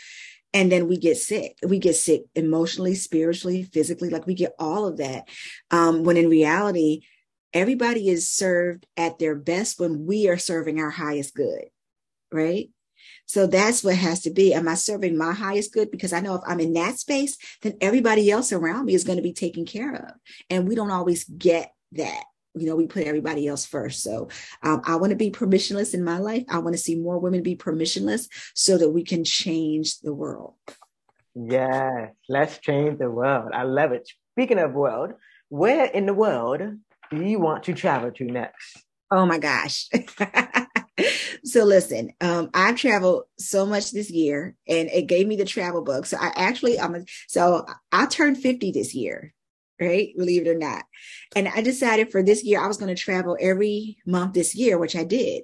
and 0.53 0.71
then 0.71 0.87
we 0.87 0.97
get 0.97 1.17
sick 1.17 1.57
we 1.67 1.77
get 1.77 1.95
sick 1.95 2.23
emotionally 2.33 2.95
spiritually 2.95 3.63
physically 3.63 4.09
like 4.09 4.25
we 4.25 4.33
get 4.33 4.55
all 4.57 4.87
of 4.87 4.97
that 4.97 5.27
um, 5.71 6.03
when 6.03 6.17
in 6.17 6.29
reality 6.29 7.01
everybody 7.53 8.09
is 8.09 8.29
served 8.29 8.85
at 8.95 9.19
their 9.19 9.35
best 9.35 9.79
when 9.79 10.05
we 10.05 10.29
are 10.29 10.37
serving 10.37 10.79
our 10.79 10.89
highest 10.89 11.35
good 11.35 11.65
right 12.31 12.69
so 13.27 13.45
that's 13.45 13.83
what 13.83 13.95
has 13.95 14.21
to 14.21 14.31
be. 14.31 14.53
Am 14.53 14.67
I 14.67 14.75
serving 14.75 15.17
my 15.17 15.33
highest 15.33 15.73
good? 15.73 15.91
Because 15.91 16.13
I 16.13 16.21
know 16.21 16.35
if 16.35 16.41
I'm 16.47 16.61
in 16.61 16.73
that 16.73 16.97
space, 16.97 17.37
then 17.61 17.77
everybody 17.81 18.31
else 18.31 18.53
around 18.53 18.85
me 18.85 18.93
is 18.93 19.03
going 19.03 19.17
to 19.17 19.23
be 19.23 19.33
taken 19.33 19.65
care 19.65 19.93
of. 19.93 20.11
And 20.49 20.67
we 20.67 20.75
don't 20.75 20.91
always 20.91 21.25
get 21.25 21.73
that. 21.91 22.23
You 22.55 22.65
know, 22.65 22.75
we 22.75 22.87
put 22.87 23.05
everybody 23.05 23.47
else 23.47 23.65
first. 23.65 24.01
So 24.01 24.29
um, 24.63 24.81
I 24.85 24.95
want 24.95 25.11
to 25.11 25.17
be 25.17 25.29
permissionless 25.29 25.93
in 25.93 26.03
my 26.03 26.17
life. 26.17 26.45
I 26.49 26.59
want 26.59 26.73
to 26.73 26.81
see 26.81 26.95
more 26.95 27.19
women 27.19 27.43
be 27.43 27.55
permissionless 27.55 28.29
so 28.55 28.77
that 28.77 28.89
we 28.89 29.03
can 29.03 29.23
change 29.23 29.99
the 29.99 30.13
world. 30.13 30.55
Yes, 31.35 32.13
let's 32.29 32.57
change 32.59 32.97
the 32.97 33.11
world. 33.11 33.51
I 33.53 33.63
love 33.63 33.91
it. 33.91 34.09
Speaking 34.33 34.57
of 34.57 34.73
world, 34.73 35.13
where 35.49 35.85
in 35.85 36.05
the 36.05 36.13
world 36.13 36.61
do 37.11 37.23
you 37.23 37.39
want 37.39 37.63
to 37.65 37.73
travel 37.73 38.11
to 38.11 38.23
next? 38.23 38.83
Oh 39.11 39.25
my 39.25 39.37
gosh. 39.37 39.87
so 41.47 41.63
listen, 41.63 42.13
um, 42.21 42.49
I've 42.53 42.75
traveled 42.75 43.23
so 43.37 43.65
much 43.65 43.91
this 43.91 44.09
year 44.09 44.55
and 44.67 44.89
it 44.89 45.07
gave 45.07 45.27
me 45.27 45.35
the 45.35 45.45
travel 45.45 45.81
bug. 45.81 46.05
So 46.05 46.17
I 46.19 46.31
actually, 46.35 46.79
I'm 46.79 46.95
a, 46.95 47.03
so 47.27 47.65
I 47.91 48.05
turned 48.05 48.37
50 48.37 48.71
this 48.71 48.93
year, 48.93 49.33
right? 49.79 50.09
Believe 50.17 50.45
it 50.45 50.49
or 50.49 50.57
not. 50.57 50.83
And 51.35 51.47
I 51.47 51.61
decided 51.61 52.11
for 52.11 52.21
this 52.21 52.43
year, 52.43 52.61
I 52.61 52.67
was 52.67 52.77
going 52.77 52.93
to 52.93 53.01
travel 53.01 53.37
every 53.39 53.97
month 54.05 54.33
this 54.33 54.55
year, 54.55 54.77
which 54.77 54.95
I 54.95 55.03
did. 55.03 55.43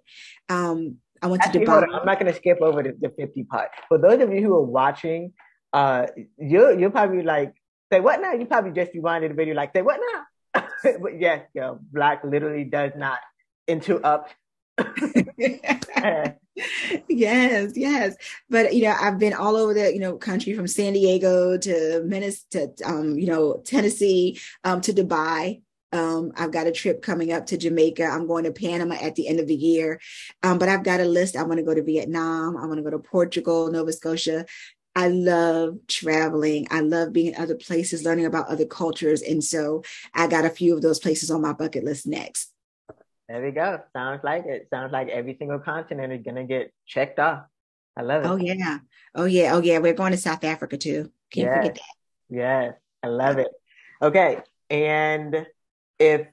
Um, 0.49 0.97
I 1.21 1.27
went 1.27 1.43
Actually, 1.43 1.65
to 1.65 1.71
Dubai. 1.71 1.83
I'm 1.93 2.05
not 2.05 2.19
going 2.19 2.31
to 2.31 2.37
skip 2.37 2.61
over 2.61 2.83
the, 2.83 2.95
the 2.99 3.09
50 3.09 3.43
part. 3.45 3.69
For 3.87 3.97
those 3.97 4.21
of 4.21 4.33
you 4.33 4.41
who 4.41 4.55
are 4.55 4.61
watching, 4.61 5.33
uh, 5.71 6.07
you 6.37 6.77
you'll 6.77 6.91
probably 6.91 7.23
like, 7.23 7.53
say 7.91 8.01
what 8.01 8.21
now? 8.21 8.33
You 8.33 8.45
probably 8.45 8.71
just 8.71 8.93
rewinded 8.93 9.29
the 9.29 9.35
video 9.35 9.55
like, 9.55 9.71
say 9.73 9.81
what 9.81 9.99
now? 10.53 10.65
but 11.01 11.19
yes, 11.19 11.47
yo, 11.53 11.79
Black 11.91 12.23
literally 12.23 12.65
does 12.65 12.91
not 12.95 13.19
interrupt 13.67 14.35
yes, 17.07 17.73
yes. 17.75 18.15
But 18.49 18.73
you 18.73 18.83
know, 18.83 18.95
I've 18.99 19.19
been 19.19 19.33
all 19.33 19.55
over 19.55 19.73
the 19.73 19.93
you 19.93 19.99
know 19.99 20.17
country 20.17 20.53
from 20.53 20.67
San 20.67 20.93
Diego 20.93 21.57
to 21.57 22.03
Minnesota, 22.05 22.71
to, 22.77 22.89
um, 22.89 23.17
you 23.17 23.27
know, 23.27 23.61
Tennessee, 23.65 24.39
um, 24.63 24.81
to 24.81 24.93
Dubai. 24.93 25.61
Um, 25.91 26.31
I've 26.35 26.51
got 26.51 26.65
a 26.65 26.71
trip 26.71 27.03
coming 27.03 27.31
up 27.31 27.45
to 27.47 27.57
Jamaica. 27.57 28.03
I'm 28.03 28.25
going 28.25 28.45
to 28.45 28.51
Panama 28.51 28.95
at 28.99 29.13
the 29.13 29.27
end 29.27 29.39
of 29.39 29.45
the 29.47 29.55
year. 29.55 29.99
Um, 30.41 30.57
but 30.57 30.67
I've 30.67 30.83
got 30.83 30.99
a 31.01 31.05
list. 31.05 31.35
I 31.35 31.43
want 31.43 31.59
to 31.59 31.63
go 31.65 31.75
to 31.75 31.83
Vietnam. 31.83 32.57
I 32.57 32.65
want 32.65 32.77
to 32.77 32.83
go 32.83 32.89
to 32.89 32.97
Portugal, 32.97 33.69
Nova 33.71 33.93
Scotia. 33.93 34.45
I 34.95 35.09
love 35.09 35.77
traveling. 35.87 36.67
I 36.71 36.81
love 36.81 37.13
being 37.13 37.33
in 37.33 37.41
other 37.41 37.55
places, 37.55 38.03
learning 38.03 38.25
about 38.25 38.47
other 38.47 38.65
cultures. 38.65 39.21
And 39.21 39.43
so 39.43 39.83
I 40.15 40.27
got 40.27 40.45
a 40.45 40.49
few 40.49 40.75
of 40.75 40.81
those 40.81 40.99
places 40.99 41.29
on 41.29 41.41
my 41.41 41.53
bucket 41.53 41.83
list 41.83 42.07
next. 42.07 42.52
There 43.33 43.41
we 43.41 43.49
go. 43.49 43.79
Sounds 43.93 44.23
like 44.23 44.45
it. 44.45 44.67
Sounds 44.71 44.91
like 44.91 45.07
every 45.07 45.35
single 45.39 45.57
continent 45.57 46.13
is 46.13 46.21
gonna 46.23 46.43
get 46.43 46.71
checked 46.85 47.17
off. 47.17 47.45
I 47.97 48.03
love 48.03 48.23
it. 48.23 48.27
Oh 48.27 48.35
yeah. 48.35 48.77
Oh 49.15 49.25
yeah. 49.25 49.55
Oh 49.55 49.59
yeah. 49.59 49.79
We're 49.79 49.95
going 49.95 50.11
to 50.11 50.19
South 50.19 50.43
Africa 50.43 50.77
too. 50.77 51.11
Can't 51.31 51.47
yes. 51.47 51.57
forget 51.57 51.73
that. 51.73 52.35
Yes. 52.35 52.73
I 53.01 53.07
love 53.07 53.39
it. 53.39 53.47
Okay. 54.03 54.37
And 54.69 55.47
if 55.97 56.27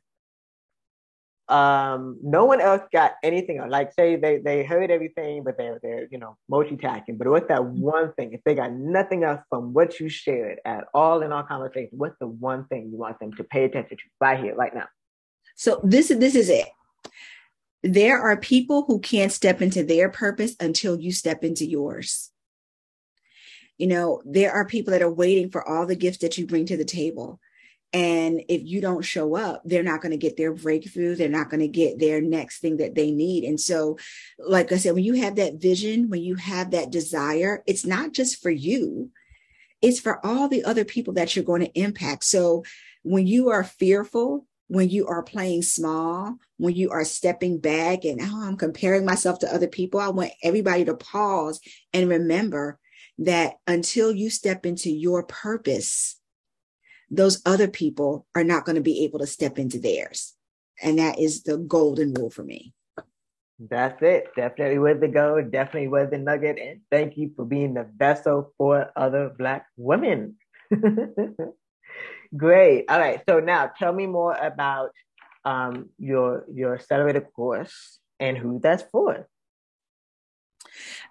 um 1.49 2.19
no 2.23 2.45
one 2.45 2.61
else 2.61 2.83
got 2.93 3.13
anything 3.23 3.67
like 3.71 3.95
say 3.95 4.17
they 4.17 4.37
they 4.37 4.63
heard 4.63 4.91
everything 4.91 5.43
but 5.43 5.57
they're 5.57 5.81
they're 5.83 6.07
you 6.11 6.19
know 6.19 6.37
multitasking 6.49 7.19
but 7.19 7.27
what's 7.27 7.49
that 7.49 7.61
mm-hmm. 7.61 7.81
one 7.81 8.13
thing 8.13 8.33
if 8.35 8.41
they 8.45 8.55
got 8.55 8.73
nothing 8.73 9.25
else 9.25 9.41
from 9.49 9.73
what 9.73 9.99
you 9.99 10.09
shared 10.09 10.61
at 10.65 10.85
all 10.95 11.23
in 11.23 11.33
our 11.33 11.45
conversation 11.45 11.99
what's 11.99 12.15
the 12.21 12.29
one 12.29 12.67
thing 12.67 12.89
you 12.93 12.97
want 12.97 13.19
them 13.19 13.33
to 13.33 13.43
pay 13.43 13.65
attention 13.65 13.97
to 13.97 14.05
right 14.21 14.39
here 14.39 14.55
right 14.55 14.73
now 14.73 14.87
so 15.57 15.81
this 15.83 16.13
is, 16.13 16.21
this 16.21 16.37
is 16.37 16.49
it 16.49 16.69
there 17.83 18.21
are 18.21 18.37
people 18.37 18.85
who 18.87 18.99
can't 19.01 19.33
step 19.33 19.63
into 19.63 19.83
their 19.83 20.11
purpose 20.11 20.55
until 20.61 20.99
you 20.99 21.13
step 21.13 21.45
into 21.45 21.65
yours. 21.65 22.31
You 23.79 23.87
know, 23.87 24.23
there 24.27 24.53
are 24.53 24.67
people 24.67 24.93
that 24.93 25.03
are 25.03 25.13
waiting 25.13 25.51
for 25.51 25.67
all 25.67 25.87
the 25.87 25.97
gifts 25.97 26.19
that 26.19 26.37
you 26.37 26.47
bring 26.47 26.67
to 26.67 26.77
the 26.77 26.85
table. 26.85 27.41
And 27.93 28.43
if 28.49 28.63
you 28.65 28.81
don't 28.81 29.03
show 29.03 29.35
up, 29.35 29.63
they're 29.65 29.83
not 29.83 30.01
going 30.01 30.13
to 30.13 30.19
get 30.19 30.37
their 30.37 30.53
breakthrough. 30.53 31.17
They're 31.17 31.29
not 31.29 31.51
going 31.51 31.61
to 31.61 31.69
get 31.69 31.99
their 31.99 32.21
next 32.21 32.61
thing 32.61 32.77
that 32.77 32.95
they 32.95 33.11
need. 33.11 33.43
And 33.45 33.59
so, 33.59 33.99
like 34.39 34.71
I 34.71 34.77
said, 34.77 34.95
when 34.95 35.03
you 35.03 35.15
have 35.15 35.37
that 35.37 35.55
vision, 35.55 36.09
when 36.09 36.23
you 36.23 36.37
have 36.37 36.71
that 36.71 36.91
desire, 36.91 37.65
it's 37.67 37.85
not 37.85 38.13
just 38.13 38.41
for 38.41 38.51
you, 38.51 39.11
it's 39.83 39.99
for 39.99 40.25
all 40.25 40.47
the 40.47 40.65
other 40.65 40.85
people 40.85 41.15
that 41.15 41.35
you're 41.35 41.45
going 41.45 41.63
to 41.63 41.81
impact. 41.81 42.25
So 42.25 42.65
when 43.03 43.27
you 43.27 43.49
are 43.49 43.65
fearful, 43.65 44.47
when 44.71 44.89
you 44.89 45.09
are 45.09 45.25
playing 45.25 45.63
small, 45.63 46.37
when 46.57 46.77
you 46.77 46.91
are 46.91 47.05
stepping 47.05 47.59
back 47.59 48.05
and 48.05 48.21
oh, 48.23 48.45
I'm 48.45 48.57
comparing 48.57 49.05
myself 49.05 49.41
to 49.41 49.53
other 49.53 49.67
people, 49.67 49.99
I 49.99 50.11
want 50.11 50.31
everybody 50.45 50.85
to 50.85 50.95
pause 50.95 51.59
and 51.93 52.09
remember 52.09 52.79
that 53.19 53.55
until 53.67 54.13
you 54.13 54.31
step 54.31 54.65
into 54.65 54.89
your 54.89 55.25
purpose, 55.25 56.21
those 57.11 57.43
other 57.45 57.67
people 57.67 58.29
are 58.37 58.45
not 58.45 58.65
going 58.65 58.77
to 58.77 58.81
be 58.81 59.03
able 59.03 59.19
to 59.19 59.27
step 59.27 59.59
into 59.59 59.81
theirs. 59.81 60.35
And 60.81 61.01
that 61.01 61.19
is 61.19 61.43
the 61.43 61.59
golden 61.59 62.15
rule 62.15 62.31
for 62.31 62.45
me. 62.45 62.73
That's 63.59 64.01
it. 64.03 64.29
Definitely 64.37 64.79
worth 64.79 65.01
the 65.01 65.09
go. 65.09 65.43
Definitely 65.43 65.89
worth 65.89 66.13
the 66.13 66.19
nugget. 66.19 66.61
And 66.61 66.83
thank 66.93 67.17
you 67.17 67.33
for 67.35 67.45
being 67.45 67.75
the 67.75 67.89
vessel 67.97 68.55
for 68.57 68.93
other 68.95 69.35
Black 69.37 69.67
women. 69.77 70.37
Great. 72.37 72.85
All 72.89 72.99
right. 72.99 73.21
So 73.29 73.41
now 73.41 73.71
tell 73.79 73.93
me 73.93 74.07
more 74.07 74.35
about 74.35 74.91
um, 75.45 75.91
your 75.99 76.45
your 76.53 76.75
accelerator 76.75 77.23
course 77.23 77.99
and 78.19 78.37
who 78.37 78.61
that's 78.63 78.85
for. 78.93 79.27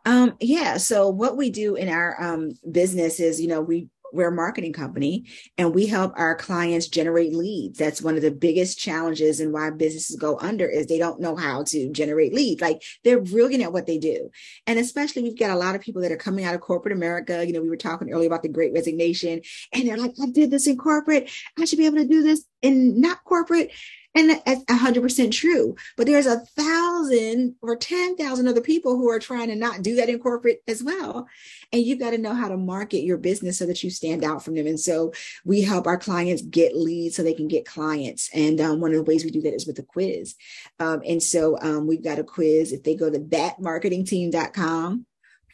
Um, 0.05 0.35
yeah. 0.39 0.77
So 0.77 1.09
what 1.09 1.35
we 1.35 1.49
do 1.49 1.75
in 1.75 1.89
our 1.89 2.21
um, 2.21 2.51
business 2.71 3.19
is, 3.19 3.41
you 3.41 3.47
know, 3.47 3.61
we 3.61 3.89
we're 4.11 4.29
a 4.29 4.35
marketing 4.35 4.73
company 4.73 5.25
and 5.57 5.73
we 5.73 5.85
help 5.85 6.13
our 6.15 6.35
clients 6.35 6.87
generate 6.87 7.33
leads. 7.33 7.77
That's 7.77 8.01
one 8.01 8.15
of 8.15 8.21
the 8.21 8.31
biggest 8.31 8.79
challenges 8.79 9.39
and 9.39 9.53
why 9.53 9.69
businesses 9.69 10.15
go 10.15 10.37
under 10.39 10.67
is 10.67 10.87
they 10.87 10.97
don't 10.97 11.21
know 11.21 11.35
how 11.35 11.63
to 11.63 11.91
generate 11.91 12.33
leads. 12.33 12.61
Like 12.61 12.81
they're 13.03 13.21
brilliant 13.21 13.63
at 13.63 13.73
what 13.73 13.85
they 13.85 13.97
do. 13.97 14.29
And 14.67 14.79
especially 14.79 15.23
we've 15.23 15.39
got 15.39 15.51
a 15.51 15.55
lot 15.55 15.75
of 15.75 15.81
people 15.81 16.01
that 16.01 16.11
are 16.11 16.17
coming 16.17 16.45
out 16.45 16.55
of 16.55 16.61
corporate 16.61 16.95
America. 16.95 17.45
You 17.45 17.53
know, 17.53 17.61
we 17.61 17.69
were 17.69 17.77
talking 17.77 18.11
earlier 18.11 18.27
about 18.27 18.43
the 18.43 18.49
great 18.49 18.73
resignation 18.73 19.41
and 19.73 19.87
they're 19.87 19.97
like, 19.97 20.13
I 20.21 20.27
did 20.31 20.51
this 20.51 20.67
in 20.67 20.77
corporate. 20.77 21.29
I 21.57 21.65
should 21.65 21.79
be 21.79 21.85
able 21.85 21.97
to 21.97 22.07
do 22.07 22.23
this 22.23 22.45
in 22.61 22.99
not 22.99 23.23
corporate. 23.23 23.71
And 24.15 24.31
that's 24.31 24.63
100% 24.63 25.31
true. 25.31 25.75
But 25.95 26.07
there's 26.07 26.25
a 26.25 26.39
thousand 26.39 27.55
or 27.61 27.75
10,000 27.75 28.47
other 28.47 28.59
people 28.59 28.97
who 28.97 29.07
are 29.09 29.19
trying 29.19 29.49
to 29.49 29.55
not 29.55 29.83
do 29.83 29.95
that 29.95 30.09
in 30.09 30.17
corporate 30.17 30.63
as 30.67 30.83
well. 30.83 31.27
And 31.71 31.83
you've 31.83 31.99
got 31.99 32.11
to 32.11 32.17
know 32.17 32.33
how 32.33 32.47
to 32.47 32.57
market 32.57 33.01
your 33.01 33.17
business 33.17 33.59
so 33.59 33.67
that 33.67 33.83
you 33.83 33.91
stand 33.91 34.23
out 34.23 34.43
from 34.43 34.55
them. 34.55 34.65
And 34.65 34.79
so 34.79 35.13
we 35.45 35.61
help 35.61 35.85
our 35.85 35.97
clients 35.97 36.41
get 36.41 36.75
leads 36.75 37.15
so 37.15 37.23
they 37.23 37.35
can 37.35 37.47
get 37.47 37.65
clients. 37.65 38.31
And 38.33 38.59
um, 38.59 38.81
one 38.81 38.91
of 38.91 38.97
the 38.97 39.03
ways 39.03 39.23
we 39.23 39.31
do 39.31 39.43
that 39.43 39.53
is 39.53 39.67
with 39.67 39.77
a 39.77 39.83
quiz. 39.83 40.35
Um, 40.79 41.01
and 41.07 41.21
so 41.21 41.59
um, 41.61 41.85
we've 41.85 42.03
got 42.03 42.19
a 42.19 42.23
quiz. 42.23 42.71
If 42.71 42.83
they 42.83 42.95
go 42.95 43.11
to 43.11 43.19
thatmarketingteam.com, 43.19 45.05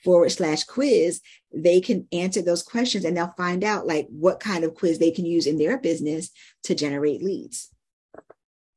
forward 0.05 0.31
slash 0.31 0.63
quiz, 0.63 1.19
they 1.53 1.81
can 1.81 2.07
answer 2.13 2.41
those 2.41 2.63
questions 2.63 3.03
and 3.03 3.17
they'll 3.17 3.33
find 3.35 3.63
out 3.63 3.87
like 3.87 4.07
what 4.09 4.39
kind 4.39 4.63
of 4.63 4.75
quiz 4.75 4.99
they 4.99 5.11
can 5.11 5.25
use 5.25 5.47
in 5.47 5.57
their 5.57 5.77
business 5.79 6.29
to 6.63 6.75
generate 6.75 7.23
leads. 7.23 7.71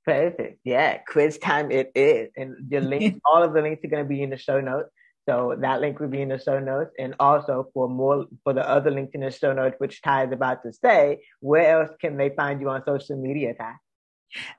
Perfect. 0.04 0.60
Yeah, 0.64 0.98
quiz 1.06 1.36
time 1.38 1.70
it 1.70 1.92
is. 1.94 2.30
And 2.36 2.56
the 2.68 2.80
link, 2.80 3.20
all 3.26 3.42
of 3.42 3.52
the 3.52 3.60
links 3.60 3.84
are 3.84 3.88
going 3.88 4.02
to 4.02 4.08
be 4.08 4.22
in 4.22 4.30
the 4.30 4.38
show 4.38 4.60
notes. 4.60 4.88
So 5.28 5.54
that 5.60 5.82
link 5.82 6.00
will 6.00 6.08
be 6.08 6.22
in 6.22 6.30
the 6.30 6.38
show 6.38 6.58
notes. 6.58 6.92
And 6.98 7.14
also 7.20 7.68
for 7.74 7.88
more, 7.90 8.24
for 8.42 8.54
the 8.54 8.66
other 8.66 8.90
links 8.90 9.12
in 9.14 9.20
the 9.20 9.30
show 9.30 9.52
notes, 9.52 9.76
which 9.76 10.00
Tai 10.00 10.28
is 10.28 10.32
about 10.32 10.62
to 10.62 10.72
say, 10.72 11.18
where 11.40 11.82
else 11.82 11.90
can 12.00 12.16
they 12.16 12.30
find 12.30 12.62
you 12.62 12.70
on 12.70 12.82
social 12.86 13.20
media, 13.20 13.52
Tai? 13.52 13.74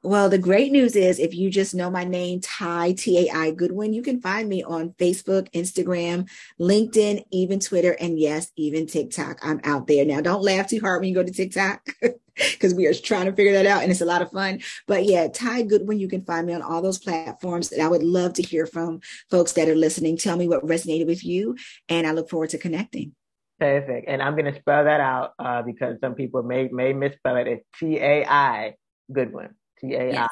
Well, 0.02 0.30
the 0.30 0.38
great 0.38 0.72
news 0.72 0.96
is 0.96 1.20
if 1.20 1.36
you 1.36 1.50
just 1.50 1.76
know 1.76 1.90
my 1.90 2.04
name, 2.04 2.42
Tai, 2.42 2.94
T 2.94 3.28
A 3.28 3.32
I 3.34 3.52
Goodwin, 3.52 3.94
you 3.94 4.02
can 4.02 4.22
find 4.22 4.50
me 4.50 4.64
on 4.64 4.92
Facebook, 4.94 5.52
Instagram, 5.52 6.30
LinkedIn, 6.60 7.24
even 7.32 7.60
Twitter, 7.60 7.96
and 8.00 8.20
yes, 8.20 8.52
even 8.56 8.88
TikTok. 8.88 9.40
I'm 9.44 9.62
out 9.64 9.88
there 9.88 10.06
now. 10.06 10.22
Don't 10.22 10.44
laugh 10.44 10.68
too 10.68 10.80
hard 10.80 11.02
when 11.02 11.10
you 11.10 11.16
go 11.16 11.24
to 11.24 11.32
TikTok 11.32 11.88
because 12.36 12.74
we 12.74 12.88
are 12.88 12.94
trying 12.94 13.26
to 13.26 13.34
figure 13.34 13.54
that 13.54 13.66
out 13.66 13.84
and 13.84 13.92
it's 13.92 14.02
a 14.02 14.06
lot 14.06 14.22
of 14.22 14.32
fun. 14.32 14.62
But 14.88 15.06
yeah, 15.06 15.28
Tai 15.28 15.64
Goodwin, 15.64 16.00
you 16.00 16.08
can 16.08 16.24
find 16.24 16.48
me 16.48 16.54
on 16.54 16.62
all 16.62 16.82
those 16.82 16.98
platforms. 16.98 17.72
And 17.72 17.82
I 17.82 17.88
would 17.88 18.04
love 18.04 18.34
to 18.34 18.42
hear 18.42 18.66
from 18.66 19.02
folks 19.30 19.54
that 19.54 19.70
are 19.70 19.76
listening. 19.76 20.18
Tell 20.18 20.38
me 20.38 20.48
what 20.48 20.66
resonated 20.66 21.08
with 21.08 21.24
you, 21.24 21.58
and 21.88 22.08
I 22.08 22.12
look 22.12 22.30
forward 22.30 22.50
to 22.52 22.58
connecting. 22.58 23.14
Perfect. 23.60 24.08
And 24.08 24.22
I'm 24.22 24.36
going 24.36 24.52
to 24.52 24.60
spell 24.60 24.86
that 24.86 25.02
out 25.02 25.34
uh, 25.38 25.62
because 25.62 25.98
some 26.00 26.16
people 26.16 26.44
may 26.44 26.70
may 26.70 26.94
misspell 26.94 27.36
it. 27.36 27.48
It's 27.48 27.66
T 27.78 27.98
A 27.98 28.26
I 28.26 28.76
Goodwin. 29.12 29.50
T 29.80 29.96
A 29.96 30.10
I. 30.10 30.12
Yes. 30.12 30.30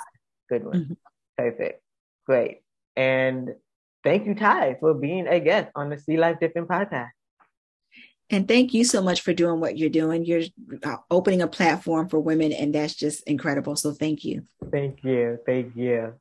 Goodwin. 0.49 0.81
Mm-hmm. 0.81 0.93
Perfect. 1.37 1.81
Great. 2.25 2.61
And 2.95 3.55
thank 4.03 4.25
you, 4.25 4.35
Tai, 4.35 4.77
for 4.79 4.93
being 4.93 5.27
a 5.27 5.39
guest 5.39 5.71
on 5.75 5.89
the 5.89 5.97
See 5.97 6.17
Life 6.17 6.39
Different 6.39 6.67
podcast. 6.67 7.09
And 8.29 8.47
thank 8.47 8.73
you 8.73 8.83
so 8.83 9.01
much 9.01 9.21
for 9.21 9.33
doing 9.33 9.61
what 9.61 9.77
you're 9.77 9.89
doing. 9.89 10.25
You're 10.25 10.43
uh, 10.83 10.97
opening 11.09 11.41
a 11.41 11.47
platform 11.47 12.09
for 12.09 12.19
women, 12.19 12.51
and 12.51 12.75
that's 12.75 12.93
just 12.93 13.23
incredible. 13.27 13.77
So 13.77 13.93
thank 13.93 14.25
you. 14.25 14.43
Thank 14.69 15.03
you. 15.03 15.39
Thank 15.45 15.75
you. 15.77 16.13